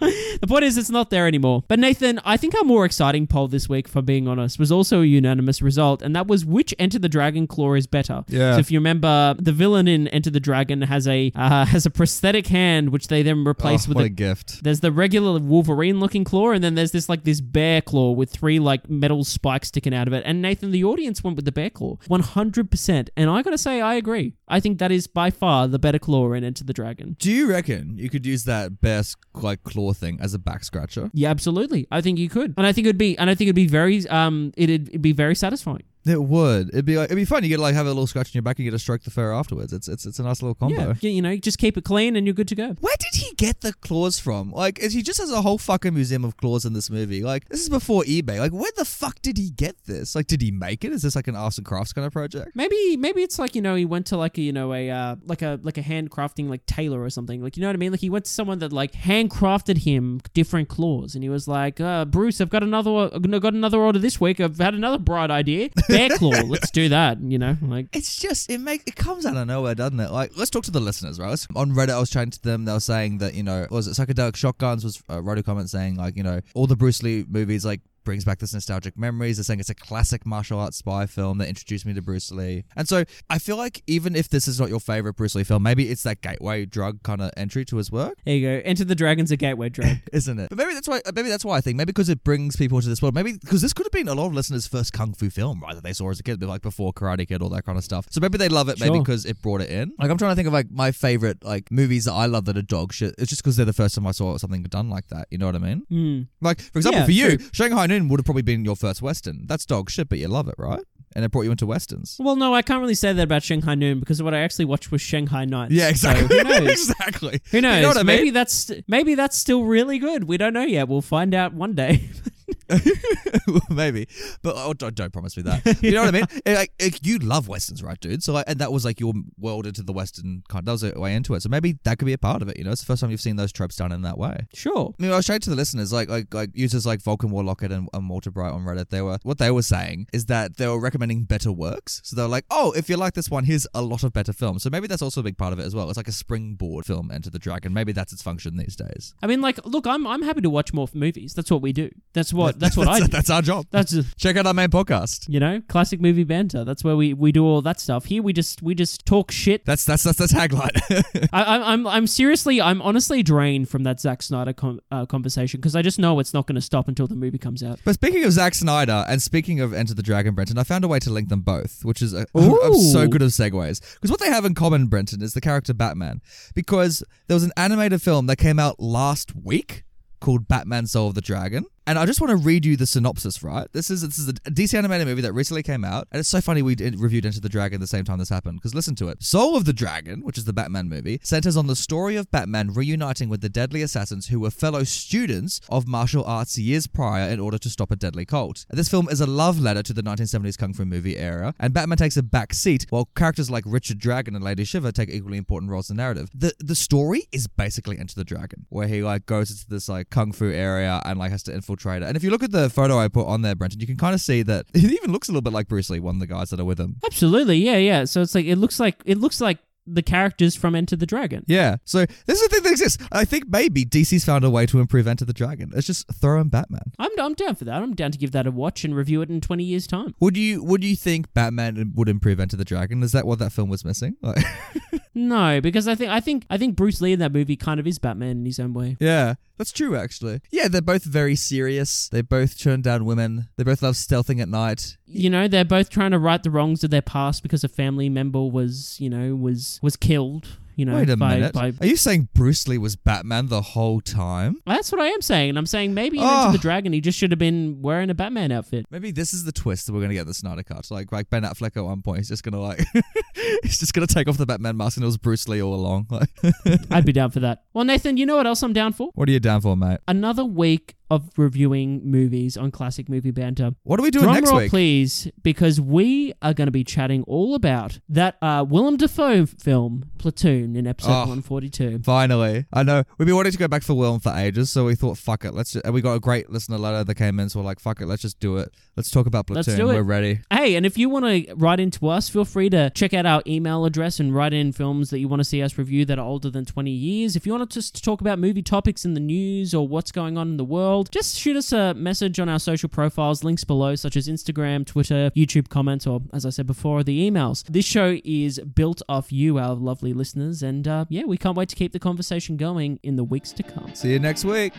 the 0.00 0.46
point 0.46 0.64
is 0.64 0.76
it's 0.76 0.90
not 0.90 1.10
there 1.10 1.26
anymore. 1.26 1.64
But 1.68 1.78
Nathan, 1.78 2.20
I 2.24 2.36
think 2.36 2.54
our 2.54 2.64
more 2.64 2.84
exciting 2.84 3.26
poll 3.26 3.48
this 3.48 3.68
week, 3.68 3.88
for 3.88 4.02
being 4.02 4.28
honest, 4.28 4.58
was 4.58 4.70
also 4.70 5.02
a 5.02 5.06
unanimous 5.06 5.62
result, 5.62 6.02
and 6.02 6.14
that 6.14 6.26
was 6.26 6.44
which 6.44 6.74
Enter 6.78 6.98
the 6.98 7.08
Dragon 7.08 7.46
claw 7.46 7.74
is 7.74 7.86
better. 7.86 8.24
Yeah. 8.28 8.54
So 8.54 8.58
if 8.58 8.70
you 8.70 8.78
remember, 8.78 9.34
the 9.38 9.52
villain 9.52 9.88
in 9.88 10.08
Enter 10.08 10.30
the 10.30 10.40
Dragon 10.40 10.82
has 10.82 11.06
a 11.08 11.32
uh, 11.34 11.64
has 11.74 11.86
a 11.86 11.90
prosthetic 11.90 12.46
hand, 12.48 12.90
which 12.90 13.08
they 13.08 13.22
then 13.22 13.46
replace 13.46 13.86
oh, 13.86 13.90
with 13.90 13.98
a 13.98 14.04
a 14.04 14.08
gift. 14.08 14.62
There's 14.62 14.80
the 14.80 14.92
regular 14.92 15.38
Wolverine 15.40 16.00
looking 16.00 16.24
claw, 16.24 16.50
and 16.50 16.62
then 16.62 16.74
there's 16.74 16.92
this 16.92 17.08
like 17.08 17.24
this 17.24 17.40
bear 17.40 17.80
claw 17.80 18.12
with 18.12 18.30
three 18.30 18.58
like 18.58 18.90
metal 18.90 19.24
spikes 19.24 19.68
sticking 19.68 19.94
out 19.94 20.06
of 20.06 20.12
it. 20.12 20.22
And 20.26 20.42
Nathan, 20.42 20.70
the 20.70 20.84
audience 20.84 21.24
went 21.24 21.36
with 21.36 21.44
the 21.44 21.52
bear 21.52 21.70
claw, 21.70 21.96
100%. 22.08 23.08
And 23.16 23.30
I 23.30 23.42
gotta 23.42 23.58
say, 23.58 23.80
I 23.80 23.94
agree. 23.94 24.34
I 24.48 24.60
think 24.60 24.78
that 24.78 24.90
is 24.90 25.06
by 25.06 25.30
far 25.30 25.68
the 25.68 25.78
better 25.90 25.98
claw 25.98 26.32
in 26.32 26.44
Enter 26.44 26.62
the 26.62 26.72
Dragon. 26.72 27.16
Do 27.18 27.32
you 27.32 27.48
reckon 27.48 27.98
you 27.98 28.08
could 28.08 28.24
use 28.24 28.44
that 28.44 28.80
best 28.80 29.16
like 29.34 29.64
claw 29.64 29.92
thing 29.92 30.18
as 30.20 30.34
a 30.34 30.38
back 30.38 30.62
scratcher? 30.62 31.10
Yeah, 31.12 31.30
absolutely. 31.30 31.88
I 31.90 32.00
think 32.00 32.18
you 32.18 32.28
could, 32.28 32.54
and 32.56 32.64
I 32.64 32.72
think 32.72 32.86
it'd 32.86 32.96
be, 32.96 33.18
and 33.18 33.28
I 33.28 33.34
think 33.34 33.48
it'd 33.48 33.56
be 33.56 33.66
very, 33.66 34.06
um, 34.08 34.52
it'd, 34.56 34.88
it'd 34.90 35.02
be 35.02 35.12
very 35.12 35.34
satisfying. 35.34 35.82
It 36.06 36.22
would. 36.22 36.68
It'd 36.70 36.84
be 36.84 36.96
like 36.96 37.06
it'd 37.06 37.16
be 37.16 37.24
fun. 37.24 37.42
You 37.42 37.50
get 37.50 37.56
to 37.56 37.62
like 37.62 37.74
have 37.74 37.86
a 37.86 37.90
little 37.90 38.06
scratch 38.06 38.28
in 38.28 38.38
your 38.38 38.42
back 38.42 38.58
and 38.58 38.64
you 38.64 38.70
get 38.70 38.76
to 38.76 38.80
stroke 38.80 39.02
the 39.02 39.10
fur 39.10 39.32
afterwards. 39.32 39.72
It's 39.72 39.86
it's 39.88 40.06
it's 40.06 40.18
a 40.18 40.22
nice 40.22 40.40
little 40.42 40.54
combo. 40.54 40.88
Yeah, 40.88 40.94
you 41.00 41.10
you 41.10 41.22
know, 41.22 41.36
just 41.36 41.58
keep 41.58 41.76
it 41.76 41.84
clean 41.84 42.16
and 42.16 42.26
you're 42.26 42.34
good 42.34 42.48
to 42.48 42.54
go. 42.54 42.74
Where 42.80 42.96
did 42.98 43.20
he 43.20 43.34
get 43.34 43.60
the 43.60 43.72
claws 43.74 44.18
from? 44.18 44.50
Like, 44.50 44.78
is 44.78 44.94
he 44.94 45.02
just 45.02 45.18
has 45.20 45.30
a 45.30 45.42
whole 45.42 45.58
fucking 45.58 45.92
museum 45.92 46.24
of 46.24 46.36
claws 46.38 46.64
in 46.64 46.72
this 46.72 46.88
movie? 46.88 47.22
Like, 47.22 47.48
this 47.48 47.60
is 47.60 47.68
before 47.68 48.02
eBay. 48.04 48.38
Like, 48.38 48.52
where 48.52 48.70
the 48.76 48.84
fuck 48.84 49.20
did 49.20 49.36
he 49.36 49.50
get 49.50 49.76
this? 49.84 50.14
Like, 50.14 50.26
did 50.26 50.40
he 50.40 50.50
make 50.50 50.84
it? 50.84 50.92
Is 50.92 51.02
this 51.02 51.14
like 51.14 51.28
an 51.28 51.36
arts 51.36 51.58
and 51.58 51.66
crafts 51.66 51.92
kind 51.92 52.06
of 52.06 52.12
project? 52.12 52.52
Maybe 52.54 52.96
maybe 52.96 53.22
it's 53.22 53.38
like 53.38 53.54
you 53.54 53.62
know 53.62 53.74
he 53.74 53.84
went 53.84 54.06
to 54.06 54.16
like 54.16 54.38
a 54.38 54.40
you 54.40 54.52
know 54.52 54.72
a 54.72 54.90
uh, 54.90 55.16
like 55.26 55.42
a 55.42 55.60
like 55.62 55.76
a 55.76 55.82
handcrafting 55.82 56.48
like 56.48 56.64
tailor 56.66 57.02
or 57.02 57.10
something 57.10 57.42
like 57.42 57.56
you 57.56 57.60
know 57.60 57.68
what 57.68 57.76
I 57.76 57.78
mean 57.78 57.90
like 57.90 58.00
he 58.00 58.10
went 58.10 58.24
to 58.24 58.30
someone 58.30 58.58
that 58.60 58.72
like 58.72 58.92
handcrafted 58.92 59.78
him 59.78 60.20
different 60.32 60.68
claws 60.68 61.14
and 61.14 61.22
he 61.22 61.28
was 61.28 61.46
like 61.46 61.80
uh, 61.80 62.04
Bruce 62.04 62.40
I've 62.40 62.48
got 62.48 62.62
another 62.62 63.10
I've 63.12 63.22
got 63.40 63.54
another 63.54 63.78
order 63.78 63.98
this 63.98 64.20
week 64.20 64.40
I've 64.40 64.58
had 64.58 64.74
another 64.74 64.98
bright 64.98 65.30
idea 65.30 65.68
bear 65.90 66.08
claw 66.10 66.30
let's 66.46 66.70
do 66.70 66.88
that 66.88 67.20
you 67.20 67.38
know 67.38 67.56
like 67.62 67.86
It's 67.94 68.16
just 68.20 68.50
it 68.50 68.58
make 68.58 68.82
it 68.86 68.96
comes 68.96 69.26
out 69.26 69.36
of 69.36 69.46
nowhere, 69.46 69.74
doesn't 69.74 70.00
it? 70.00 70.10
Like, 70.10 70.32
let's 70.36 70.50
talk 70.50 70.64
to 70.64 70.70
the 70.70 70.80
listeners, 70.80 71.18
right? 71.18 71.46
On 71.56 71.72
Reddit, 71.72 71.90
I 71.90 71.98
was 72.00 72.10
chatting 72.10 72.30
to 72.30 72.42
them. 72.42 72.64
They 72.64 72.72
were 72.72 72.80
saying 72.80 73.18
that 73.18 73.34
you 73.34 73.42
know, 73.42 73.66
was 73.70 73.86
it 73.86 73.92
psychedelic 73.92 74.36
shotguns? 74.36 74.84
Was 74.84 75.02
uh, 75.10 75.22
wrote 75.22 75.38
a 75.38 75.42
comment 75.42 75.70
saying 75.70 75.96
like 75.96 76.16
you 76.16 76.22
know 76.22 76.40
all 76.54 76.66
the 76.66 76.76
Bruce 76.76 77.02
Lee 77.02 77.24
movies 77.28 77.64
like 77.64 77.80
brings 78.04 78.24
back 78.24 78.38
this 78.38 78.54
nostalgic 78.54 78.98
memories. 78.98 79.36
They're 79.36 79.44
saying 79.44 79.60
it's 79.60 79.70
a 79.70 79.74
classic 79.74 80.24
martial 80.26 80.58
arts 80.58 80.78
spy 80.78 81.06
film 81.06 81.38
that 81.38 81.48
introduced 81.48 81.86
me 81.86 81.94
to 81.94 82.02
Bruce 82.02 82.30
Lee. 82.30 82.64
And 82.76 82.88
so 82.88 83.04
I 83.28 83.38
feel 83.38 83.56
like 83.56 83.82
even 83.86 84.16
if 84.16 84.28
this 84.28 84.48
is 84.48 84.58
not 84.60 84.68
your 84.68 84.80
favorite 84.80 85.14
Bruce 85.14 85.34
Lee 85.34 85.44
film, 85.44 85.62
maybe 85.62 85.88
it's 85.90 86.02
that 86.04 86.20
gateway 86.20 86.64
drug 86.66 87.02
kind 87.02 87.20
of 87.22 87.30
entry 87.36 87.64
to 87.66 87.76
his 87.76 87.90
work. 87.90 88.14
there 88.24 88.34
you 88.36 88.46
go 88.46 88.62
Enter 88.64 88.84
the 88.84 88.94
Dragon's 88.94 89.30
a 89.30 89.36
gateway 89.36 89.68
drug 89.68 89.98
isn't 90.12 90.38
it? 90.38 90.48
But 90.48 90.58
maybe 90.58 90.74
that's 90.74 90.88
why. 90.88 91.00
Maybe 91.14 91.28
that's 91.28 91.44
why 91.44 91.56
I 91.56 91.60
think. 91.60 91.76
Maybe 91.76 91.86
because 91.86 92.08
it 92.08 92.22
brings 92.24 92.56
people 92.56 92.78
into 92.78 92.88
this 92.88 93.02
world. 93.02 93.14
Maybe 93.14 93.32
because 93.32 93.62
this 93.62 93.72
could 93.72 93.86
have 93.86 93.92
been 93.92 94.08
a 94.08 94.14
lot 94.14 94.26
of 94.26 94.34
listeners' 94.34 94.66
first 94.66 94.92
kung 94.92 95.12
fu 95.12 95.30
film, 95.30 95.60
right? 95.60 95.74
That 95.74 95.84
they 95.84 95.92
saw 95.92 96.10
as 96.10 96.20
a 96.20 96.22
kid, 96.22 96.42
like 96.42 96.62
before 96.62 96.92
Karate 96.92 97.26
Kid, 97.26 97.42
all 97.42 97.48
that 97.50 97.64
kind 97.64 97.78
of 97.78 97.84
stuff. 97.84 98.06
So 98.10 98.20
maybe 98.20 98.38
they 98.38 98.48
love 98.48 98.68
it, 98.68 98.80
maybe 98.80 98.98
because 98.98 99.24
it 99.24 99.40
brought 99.42 99.60
it 99.60 99.70
in. 99.70 99.92
Like 99.98 100.10
I'm 100.10 100.18
trying 100.18 100.32
to 100.32 100.36
think 100.36 100.46
of 100.46 100.52
like 100.52 100.70
my 100.70 100.92
favorite 100.92 101.44
like 101.44 101.70
movies 101.70 102.04
that 102.04 102.12
I 102.12 102.26
love 102.26 102.44
that 102.46 102.56
are 102.56 102.62
dog 102.62 102.92
shit. 102.92 103.14
It's 103.18 103.28
just 103.30 103.42
because 103.42 103.56
they're 103.56 103.66
the 103.66 103.72
first 103.72 103.94
time 103.94 104.06
I 104.06 104.12
saw 104.12 104.36
something 104.38 104.62
done 104.64 104.90
like 104.90 105.08
that. 105.08 105.26
You 105.30 105.38
know 105.38 105.46
what 105.46 105.54
I 105.56 105.58
mean? 105.58 105.82
Hmm. 105.88 106.22
Like 106.40 106.60
for 106.60 106.78
example, 106.78 107.00
Yeah, 107.00 107.06
for 107.06 107.12
you, 107.12 107.36
true. 107.36 107.48
Shanghai 107.52 107.86
Would 107.90 108.20
have 108.20 108.24
probably 108.24 108.42
been 108.42 108.64
your 108.64 108.76
first 108.76 109.02
western. 109.02 109.46
That's 109.46 109.66
dog 109.66 109.90
shit, 109.90 110.08
but 110.08 110.18
you 110.18 110.28
love 110.28 110.48
it, 110.48 110.54
right? 110.58 110.82
And 111.16 111.24
it 111.24 111.30
brought 111.32 111.42
you 111.42 111.50
into 111.50 111.66
westerns. 111.66 112.16
well 112.20 112.36
no 112.36 112.54
I 112.54 112.62
can't 112.62 112.80
really 112.80 112.94
say 112.94 113.12
that 113.12 113.20
about 113.20 113.42
Shanghai 113.42 113.74
Noon 113.74 113.98
because 113.98 114.22
what 114.22 114.32
I 114.32 114.38
actually 114.40 114.66
watched 114.66 114.92
was 114.92 115.00
Shanghai 115.02 115.44
Nights 115.44 115.72
Yeah, 115.72 115.86
So 115.92 116.08
exactly. 116.10 116.38
who 116.38 116.44
knows 116.44 116.68
exactly. 116.70 117.40
Who 117.50 117.60
knows? 117.60 117.76
You 117.76 117.82
know 117.82 117.88
what 117.88 117.96
I 117.96 118.02
mean? 118.04 118.16
Maybe 118.16 118.30
that's 118.30 118.70
maybe 118.86 119.14
that's 119.16 119.36
still 119.36 119.64
really 119.64 119.98
good. 119.98 120.24
We 120.24 120.36
don't 120.36 120.52
know 120.52 120.62
yet. 120.62 120.86
We'll 120.88 121.02
find 121.02 121.34
out 121.34 121.52
one 121.52 121.74
day. 121.74 122.08
Maybe, 123.70 124.08
but 124.42 124.54
oh, 124.56 124.72
don't, 124.72 124.94
don't 124.94 125.12
promise 125.12 125.36
me 125.36 125.42
that. 125.44 125.78
You 125.90 125.92
know 125.92 126.04
what 126.04 126.14
I 126.14 126.18
mean? 126.18 126.26
Like, 126.46 127.06
you 127.06 127.18
love 127.18 127.48
westerns, 127.48 127.82
right, 127.82 127.98
dude? 127.98 128.22
So, 128.22 128.32
like, 128.32 128.44
and 128.46 128.58
that 128.58 128.70
was 128.70 128.84
like 128.84 129.00
your 129.00 129.14
world 129.38 129.66
into 129.66 129.82
the 129.82 129.92
western 129.92 130.42
kind. 130.48 130.64
That 130.66 130.72
was 130.72 130.82
a 130.82 130.98
way 130.98 131.14
into 131.14 131.34
it. 131.34 131.42
So 131.42 131.48
maybe 131.48 131.78
that 131.84 131.98
could 131.98 132.04
be 132.04 132.12
a 132.12 132.18
part 132.18 132.42
of 132.42 132.48
it. 132.48 132.58
You 132.58 132.64
know, 132.64 132.70
it's 132.70 132.82
the 132.82 132.86
first 132.86 133.00
time 133.00 133.10
you've 133.10 133.20
seen 133.20 133.36
those 133.36 133.50
tropes 133.52 133.76
done 133.76 133.92
in 133.92 134.02
that 134.02 134.18
way. 134.18 134.46
sure. 134.52 134.94
I 134.98 135.02
mean, 135.02 135.12
I 135.12 135.16
was 135.16 135.24
showing 135.24 135.40
to 135.40 135.50
the 135.50 135.56
listeners, 135.56 135.92
like, 135.92 136.08
like, 136.08 136.32
like 136.34 136.50
users 136.54 136.86
like 136.86 137.00
Vulcan 137.02 137.30
Warlocket 137.30 137.72
and, 137.72 137.88
and 137.92 138.08
Walter 138.08 138.30
Bright 138.30 138.52
on 138.52 138.64
Reddit. 138.64 138.90
They 138.90 139.02
were 139.02 139.18
what 139.22 139.38
they 139.38 139.50
were 139.50 139.62
saying 139.62 140.06
is 140.12 140.26
that 140.26 140.56
they 140.56 140.66
were 140.66 140.80
recommending 140.80 141.24
better 141.24 141.52
works. 141.52 142.00
So 142.04 142.16
they 142.16 142.22
were 142.22 142.28
like, 142.28 142.44
oh, 142.50 142.72
if 142.72 142.88
you 142.88 142.96
like 142.96 143.14
this 143.14 143.30
one, 143.30 143.44
here's 143.44 143.66
a 143.74 143.82
lot 143.82 144.04
of 144.04 144.12
better 144.12 144.32
films. 144.32 144.62
So 144.62 144.70
maybe 144.70 144.86
that's 144.86 145.02
also 145.02 145.20
a 145.20 145.24
big 145.24 145.38
part 145.38 145.52
of 145.52 145.58
it 145.58 145.64
as 145.64 145.74
well. 145.74 145.88
It's 145.88 145.96
like 145.96 146.08
a 146.08 146.12
springboard 146.12 146.86
film, 146.86 147.10
Enter 147.10 147.30
the 147.30 147.38
Dragon. 147.38 147.72
Maybe 147.72 147.92
that's 147.92 148.12
its 148.12 148.22
function 148.22 148.56
these 148.56 148.76
days. 148.76 149.14
I 149.22 149.26
mean, 149.26 149.40
like, 149.40 149.64
look, 149.64 149.86
I'm 149.86 150.06
I'm 150.06 150.22
happy 150.22 150.40
to 150.42 150.50
watch 150.50 150.72
more 150.72 150.88
movies. 150.94 151.34
That's 151.34 151.50
what 151.50 151.62
we 151.62 151.72
do. 151.72 151.90
That's 152.12 152.32
what 152.32 152.39
that's 152.48 152.76
what 152.76 152.88
I 152.94 153.00
do. 153.00 153.06
That's 153.06 153.30
our 153.30 153.42
job. 153.42 153.66
That's 153.70 153.94
Check 154.16 154.36
out 154.36 154.46
our 154.46 154.54
main 154.54 154.68
podcast. 154.68 155.28
you 155.28 155.40
know, 155.40 155.62
classic 155.68 156.00
movie 156.00 156.24
banter. 156.24 156.64
That's 156.64 156.82
where 156.84 156.96
we, 156.96 157.14
we 157.14 157.32
do 157.32 157.44
all 157.44 157.62
that 157.62 157.80
stuff. 157.80 158.06
Here 158.06 158.22
we 158.22 158.32
just 158.32 158.62
we 158.62 158.74
just 158.74 159.04
talk 159.06 159.30
shit. 159.30 159.64
That's 159.64 159.84
that's 159.84 160.02
that's 160.02 160.18
the 160.18 160.26
tagline. 160.26 161.28
I, 161.32 161.42
I, 161.42 161.72
I'm 161.72 161.86
I'm 161.86 162.06
seriously 162.06 162.60
I'm 162.60 162.80
honestly 162.82 163.22
drained 163.22 163.68
from 163.68 163.84
that 163.84 164.00
Zack 164.00 164.22
Snyder 164.22 164.52
com- 164.52 164.80
uh, 164.90 165.06
conversation 165.06 165.60
because 165.60 165.76
I 165.76 165.82
just 165.82 165.98
know 165.98 166.18
it's 166.18 166.34
not 166.34 166.46
going 166.46 166.56
to 166.56 166.60
stop 166.60 166.88
until 166.88 167.06
the 167.06 167.14
movie 167.16 167.38
comes 167.38 167.62
out. 167.62 167.78
But 167.84 167.94
speaking 167.94 168.24
of 168.24 168.32
Zack 168.32 168.54
Snyder 168.54 169.04
and 169.08 169.22
speaking 169.22 169.60
of 169.60 169.72
Enter 169.72 169.94
the 169.94 170.02
Dragon, 170.02 170.34
Brenton, 170.34 170.58
I 170.58 170.64
found 170.64 170.84
a 170.84 170.88
way 170.88 170.98
to 171.00 171.10
link 171.10 171.28
them 171.28 171.40
both, 171.40 171.84
which 171.84 172.02
is 172.02 172.12
a, 172.14 172.26
I'm 172.34 172.74
so 172.74 173.02
Ooh. 173.02 173.08
good 173.08 173.22
of 173.22 173.28
segues. 173.30 173.80
Because 173.94 174.10
what 174.10 174.20
they 174.20 174.28
have 174.30 174.44
in 174.44 174.54
common, 174.54 174.86
Brenton, 174.86 175.22
is 175.22 175.34
the 175.34 175.40
character 175.40 175.74
Batman. 175.74 176.20
Because 176.54 177.02
there 177.26 177.34
was 177.34 177.44
an 177.44 177.52
animated 177.56 178.02
film 178.02 178.26
that 178.26 178.36
came 178.36 178.58
out 178.58 178.80
last 178.80 179.34
week 179.34 179.84
called 180.20 180.46
Batman 180.48 180.86
Soul 180.86 181.08
of 181.08 181.14
the 181.14 181.20
Dragon. 181.20 181.64
And 181.90 181.98
I 181.98 182.06
just 182.06 182.20
want 182.20 182.30
to 182.30 182.36
read 182.36 182.64
you 182.64 182.76
the 182.76 182.86
synopsis, 182.86 183.42
right? 183.42 183.66
This 183.72 183.90
is 183.90 184.02
this 184.02 184.16
is 184.16 184.28
a 184.28 184.32
DC 184.34 184.78
animated 184.78 185.08
movie 185.08 185.22
that 185.22 185.32
recently 185.32 185.64
came 185.64 185.84
out, 185.84 186.06
and 186.12 186.20
it's 186.20 186.28
so 186.28 186.40
funny 186.40 186.62
we 186.62 186.76
reviewed 186.76 187.26
Enter 187.26 187.40
the 187.40 187.48
Dragon 187.48 187.80
the 187.80 187.88
same 187.88 188.04
time 188.04 188.20
this 188.20 188.28
happened. 188.28 188.58
Because 188.58 188.76
listen 188.76 188.94
to 188.94 189.08
it: 189.08 189.24
Soul 189.24 189.56
of 189.56 189.64
the 189.64 189.72
Dragon, 189.72 190.20
which 190.20 190.38
is 190.38 190.44
the 190.44 190.52
Batman 190.52 190.88
movie, 190.88 191.18
centers 191.24 191.56
on 191.56 191.66
the 191.66 191.74
story 191.74 192.14
of 192.14 192.30
Batman 192.30 192.72
reuniting 192.72 193.28
with 193.28 193.40
the 193.40 193.48
deadly 193.48 193.82
assassins 193.82 194.28
who 194.28 194.38
were 194.38 194.52
fellow 194.52 194.84
students 194.84 195.60
of 195.68 195.88
martial 195.88 196.22
arts 196.22 196.56
years 196.56 196.86
prior 196.86 197.28
in 197.28 197.40
order 197.40 197.58
to 197.58 197.68
stop 197.68 197.90
a 197.90 197.96
deadly 197.96 198.24
cult. 198.24 198.66
This 198.70 198.88
film 198.88 199.08
is 199.08 199.20
a 199.20 199.26
love 199.26 199.58
letter 199.58 199.82
to 199.82 199.92
the 199.92 200.02
1970s 200.04 200.56
kung 200.56 200.72
fu 200.72 200.84
movie 200.84 201.16
era, 201.16 201.56
and 201.58 201.74
Batman 201.74 201.98
takes 201.98 202.16
a 202.16 202.22
back 202.22 202.54
seat 202.54 202.86
while 202.90 203.08
characters 203.16 203.50
like 203.50 203.64
Richard 203.66 203.98
Dragon 203.98 204.36
and 204.36 204.44
Lady 204.44 204.62
Shiva 204.62 204.92
take 204.92 205.08
equally 205.08 205.38
important 205.38 205.72
roles 205.72 205.90
in 205.90 205.96
the 205.96 206.02
narrative. 206.04 206.30
The 206.32 206.52
the 206.60 206.76
story 206.76 207.26
is 207.32 207.48
basically 207.48 207.98
Enter 207.98 208.14
the 208.14 208.22
Dragon, 208.22 208.66
where 208.68 208.86
he 208.86 209.02
like 209.02 209.26
goes 209.26 209.50
into 209.50 209.66
this 209.68 209.88
like 209.88 210.10
kung 210.10 210.30
fu 210.30 210.52
area 210.52 211.02
and 211.04 211.18
like 211.18 211.32
has 211.32 211.42
to 211.42 211.52
infiltrate 211.52 211.79
it. 211.86 212.02
And 212.02 212.16
if 212.16 212.24
you 212.24 212.30
look 212.30 212.42
at 212.42 212.52
the 212.52 212.70
photo 212.70 212.98
I 212.98 213.08
put 213.08 213.26
on 213.26 213.42
there, 213.42 213.54
Brenton, 213.54 213.80
you 213.80 213.86
can 213.86 213.96
kind 213.96 214.14
of 214.14 214.20
see 214.20 214.42
that 214.42 214.66
it 214.74 214.84
even 214.84 215.12
looks 215.12 215.28
a 215.28 215.32
little 215.32 215.42
bit 215.42 215.52
like 215.52 215.68
Bruce 215.68 215.90
Lee, 215.90 216.00
one 216.00 216.16
of 216.16 216.20
the 216.20 216.26
guys 216.26 216.50
that 216.50 216.60
are 216.60 216.64
with 216.64 216.78
him. 216.78 216.96
Absolutely, 217.04 217.58
yeah, 217.58 217.76
yeah. 217.76 218.04
So 218.04 218.20
it's 218.22 218.34
like 218.34 218.46
it 218.46 218.56
looks 218.56 218.78
like 218.80 218.96
it 219.04 219.18
looks 219.18 219.40
like 219.40 219.58
the 219.94 220.02
characters 220.02 220.54
from 220.56 220.74
Enter 220.74 220.96
the 220.96 221.06
Dragon. 221.06 221.44
Yeah. 221.46 221.76
So 221.84 222.06
this 222.26 222.40
is 222.40 222.48
the 222.48 222.54
thing 222.54 222.62
that 222.64 222.72
exists. 222.72 223.02
I 223.12 223.24
think 223.24 223.48
maybe 223.48 223.84
DC's 223.84 224.24
found 224.24 224.44
a 224.44 224.50
way 224.50 224.66
to 224.66 224.80
improve 224.80 225.06
Enter 225.06 225.24
the 225.24 225.32
Dragon. 225.32 225.70
It's 225.74 225.86
just 225.86 226.06
throw 226.14 226.40
in 226.40 226.48
Batman. 226.48 226.92
I'm 226.98 227.10
I'm 227.18 227.34
down 227.34 227.54
for 227.56 227.64
that. 227.64 227.82
I'm 227.82 227.94
down 227.94 228.12
to 228.12 228.18
give 228.18 228.32
that 228.32 228.46
a 228.46 228.50
watch 228.50 228.84
and 228.84 228.94
review 228.94 229.22
it 229.22 229.30
in 229.30 229.40
20 229.40 229.64
years 229.64 229.86
time. 229.86 230.14
Would 230.20 230.36
you 230.36 230.62
would 230.62 230.84
you 230.84 230.96
think 230.96 231.32
Batman 231.34 231.92
would 231.94 232.08
improve 232.08 232.40
Enter 232.40 232.56
the 232.56 232.64
Dragon? 232.64 233.02
Is 233.02 233.12
that 233.12 233.26
what 233.26 233.38
that 233.40 233.52
film 233.52 233.68
was 233.68 233.84
missing? 233.84 234.16
Like, 234.22 234.44
No, 235.14 235.60
because 235.60 235.88
I 235.88 235.94
think 235.96 236.10
I 236.10 236.20
think 236.20 236.46
I 236.48 236.56
think 236.56 236.76
Bruce 236.76 237.00
Lee 237.00 237.12
in 237.12 237.18
that 237.18 237.32
movie 237.32 237.56
kind 237.56 237.80
of 237.80 237.86
is 237.86 237.98
Batman 237.98 238.30
in 238.38 238.44
his 238.46 238.60
own 238.60 238.72
way. 238.72 238.96
yeah, 239.00 239.34
that's 239.58 239.72
true 239.72 239.96
actually. 239.96 240.40
Yeah, 240.52 240.68
they're 240.68 240.80
both 240.80 241.02
very 241.04 241.34
serious. 241.34 242.08
They 242.10 242.22
both 242.22 242.58
turn 242.58 242.80
down 242.80 243.04
women. 243.04 243.48
They 243.56 243.64
both 243.64 243.82
love 243.82 243.96
stealthing 243.96 244.40
at 244.40 244.48
night. 244.48 244.96
You 245.06 245.28
know, 245.28 245.48
they're 245.48 245.64
both 245.64 245.90
trying 245.90 246.12
to 246.12 246.18
right 246.18 246.40
the 246.40 246.50
wrongs 246.50 246.84
of 246.84 246.90
their 246.90 247.02
past 247.02 247.42
because 247.42 247.64
a 247.64 247.68
family 247.68 248.08
member 248.08 248.44
was, 248.46 248.96
you 249.00 249.10
know, 249.10 249.34
was 249.34 249.79
was 249.80 249.96
killed. 249.96 250.58
You 250.76 250.86
know, 250.86 250.94
Wait 250.94 251.10
a 251.10 251.16
by, 251.16 251.34
minute. 251.34 251.52
by 251.52 251.74
Are 251.82 251.86
you 251.86 251.96
saying 251.96 252.28
Bruce 252.32 252.66
Lee 252.66 252.78
was 252.78 252.96
Batman 252.96 253.48
the 253.48 253.60
whole 253.60 254.00
time? 254.00 254.62
that's 254.64 254.90
what 254.90 254.98
I 254.98 255.08
am 255.08 255.20
saying. 255.20 255.50
And 255.50 255.58
I'm 255.58 255.66
saying 255.66 255.92
maybe 255.92 256.16
in 256.16 256.24
Oh. 256.24 256.44
Enter 256.46 256.52
the 256.52 256.58
Dragon, 256.62 256.94
he 256.94 257.02
just 257.02 257.18
should 257.18 257.32
have 257.32 257.38
been 257.38 257.82
wearing 257.82 258.08
a 258.08 258.14
Batman 258.14 258.50
outfit. 258.50 258.86
Maybe 258.90 259.10
this 259.10 259.34
is 259.34 259.44
the 259.44 259.52
twist 259.52 259.86
that 259.86 259.92
we're 259.92 260.00
gonna 260.00 260.14
get 260.14 260.22
in 260.22 260.28
the 260.28 260.32
Snyder 260.32 260.62
cut. 260.62 260.90
Like, 260.90 261.12
like 261.12 261.28
Ben 261.28 261.42
Affleck 261.42 261.76
at 261.76 261.84
one 261.84 262.00
point, 262.00 262.18
he's 262.20 262.28
just 262.28 262.42
gonna 262.44 262.60
like, 262.62 262.82
he's 263.62 263.78
just 263.78 263.92
gonna 263.92 264.06
take 264.06 264.26
off 264.26 264.38
the 264.38 264.46
Batman 264.46 264.78
mask 264.78 264.96
and 264.96 265.04
it 265.04 265.06
was 265.06 265.18
Bruce 265.18 265.46
Lee 265.48 265.60
all 265.60 265.74
along. 265.74 266.06
Like, 266.08 266.30
I'd 266.90 267.04
be 267.04 267.12
down 267.12 267.30
for 267.30 267.40
that. 267.40 267.64
Well, 267.74 267.84
Nathan, 267.84 268.16
you 268.16 268.24
know 268.24 268.36
what 268.36 268.46
else 268.46 268.62
I'm 268.62 268.72
down 268.72 268.94
for? 268.94 269.10
what 269.14 269.28
are 269.28 269.32
you 269.32 269.40
down 269.40 269.60
for, 269.60 269.76
mate? 269.76 269.98
Another 270.08 270.46
week 270.46 270.94
of 271.10 271.28
reviewing 271.36 272.00
movies 272.08 272.56
on 272.56 272.70
Classic 272.70 273.08
Movie 273.08 273.30
Banter. 273.30 273.72
What 273.82 273.98
are 273.98 274.02
we 274.02 274.10
doing 274.10 274.24
Drum 274.24 274.34
next 274.36 274.50
roll, 274.50 274.60
week? 274.60 274.70
please, 274.70 275.28
because 275.42 275.80
we 275.80 276.32
are 276.42 276.54
going 276.54 276.66
to 276.68 276.72
be 276.72 276.84
chatting 276.84 277.22
all 277.24 277.54
about 277.54 277.98
that 278.08 278.36
uh, 278.40 278.64
Willem 278.68 278.96
Dafoe 278.96 279.46
film, 279.46 280.10
Platoon, 280.18 280.76
in 280.76 280.86
episode 280.86 281.10
Oh. 281.10 281.18
142. 281.20 282.00
Finally, 282.04 282.66
I 282.72 282.82
know 282.82 283.02
we've 283.18 283.26
been 283.26 283.34
wanting 283.36 283.52
to 283.52 283.58
go 283.58 283.68
back 283.68 283.82
for 283.82 283.94
Willem 283.94 284.20
for 284.20 284.32
ages, 284.36 284.70
so 284.70 284.84
we 284.84 284.94
thought, 284.94 285.18
fuck 285.18 285.44
it, 285.44 285.52
let's. 285.52 285.72
Just, 285.72 285.84
and 285.84 285.92
we 285.94 286.00
got 286.00 286.14
a 286.14 286.20
great 286.20 286.50
listener 286.50 286.78
letter 286.78 287.02
that 287.04 287.14
came 287.16 287.40
in, 287.40 287.48
so 287.48 287.58
we're 287.60 287.64
like, 287.66 287.80
fuck 287.80 288.00
it, 288.00 288.06
let's 288.06 288.22
just 288.22 288.38
do 288.40 288.56
it. 288.58 288.72
Let's 288.96 289.10
talk 289.10 289.26
about 289.26 289.46
Platoon. 289.46 289.64
Let's 289.66 289.76
do 289.78 289.90
it. 289.90 289.94
We're 289.94 290.02
ready. 290.02 290.40
Hey, 290.50 290.76
and 290.76 290.86
if 290.86 290.96
you 290.98 291.08
want 291.08 291.24
to 291.24 291.54
write 291.54 291.80
into 291.80 292.08
us, 292.08 292.28
feel 292.28 292.44
free 292.44 292.70
to 292.70 292.90
check 292.90 293.14
out 293.14 293.26
our 293.26 293.42
email 293.46 293.84
address 293.84 294.20
and 294.20 294.34
write 294.34 294.52
in 294.52 294.72
films 294.72 295.10
that 295.10 295.18
you 295.18 295.28
want 295.28 295.40
to 295.40 295.44
see 295.44 295.62
us 295.62 295.76
review 295.78 296.04
that 296.06 296.18
are 296.18 296.24
older 296.26 296.50
than 296.50 296.64
20 296.64 296.90
years. 296.90 297.34
If 297.36 297.46
you 297.46 297.52
want 297.52 297.68
to 297.68 297.74
just 297.74 298.02
talk 298.04 298.20
about 298.20 298.38
movie 298.38 298.62
topics 298.62 299.04
in 299.04 299.14
the 299.14 299.20
news 299.20 299.74
or 299.74 299.86
what's 299.88 300.12
going 300.12 300.36
on 300.38 300.48
in 300.48 300.56
the 300.56 300.64
world, 301.00 301.10
just 301.10 301.38
shoot 301.38 301.56
us 301.56 301.72
a 301.72 301.94
message 301.94 302.38
on 302.38 302.48
our 302.48 302.58
social 302.58 302.88
profiles, 302.88 303.42
links 303.42 303.64
below, 303.64 303.94
such 303.94 304.16
as 304.16 304.28
Instagram, 304.28 304.86
Twitter, 304.86 305.30
YouTube 305.34 305.68
comments, 305.70 306.06
or 306.06 306.20
as 306.32 306.44
I 306.44 306.50
said 306.50 306.66
before, 306.66 307.02
the 307.02 307.30
emails. 307.30 307.64
This 307.64 307.86
show 307.86 308.18
is 308.22 308.58
built 308.58 309.00
off 309.08 309.32
you, 309.32 309.58
our 309.58 309.74
lovely 309.74 310.12
listeners, 310.12 310.62
and 310.62 310.86
uh, 310.86 311.06
yeah, 311.08 311.24
we 311.24 311.38
can't 311.38 311.56
wait 311.56 311.70
to 311.70 311.76
keep 311.76 311.92
the 311.92 311.98
conversation 311.98 312.56
going 312.56 313.00
in 313.02 313.16
the 313.16 313.24
weeks 313.24 313.52
to 313.52 313.62
come. 313.62 313.94
See 313.94 314.12
you 314.12 314.18
next 314.18 314.44
week. 314.44 314.74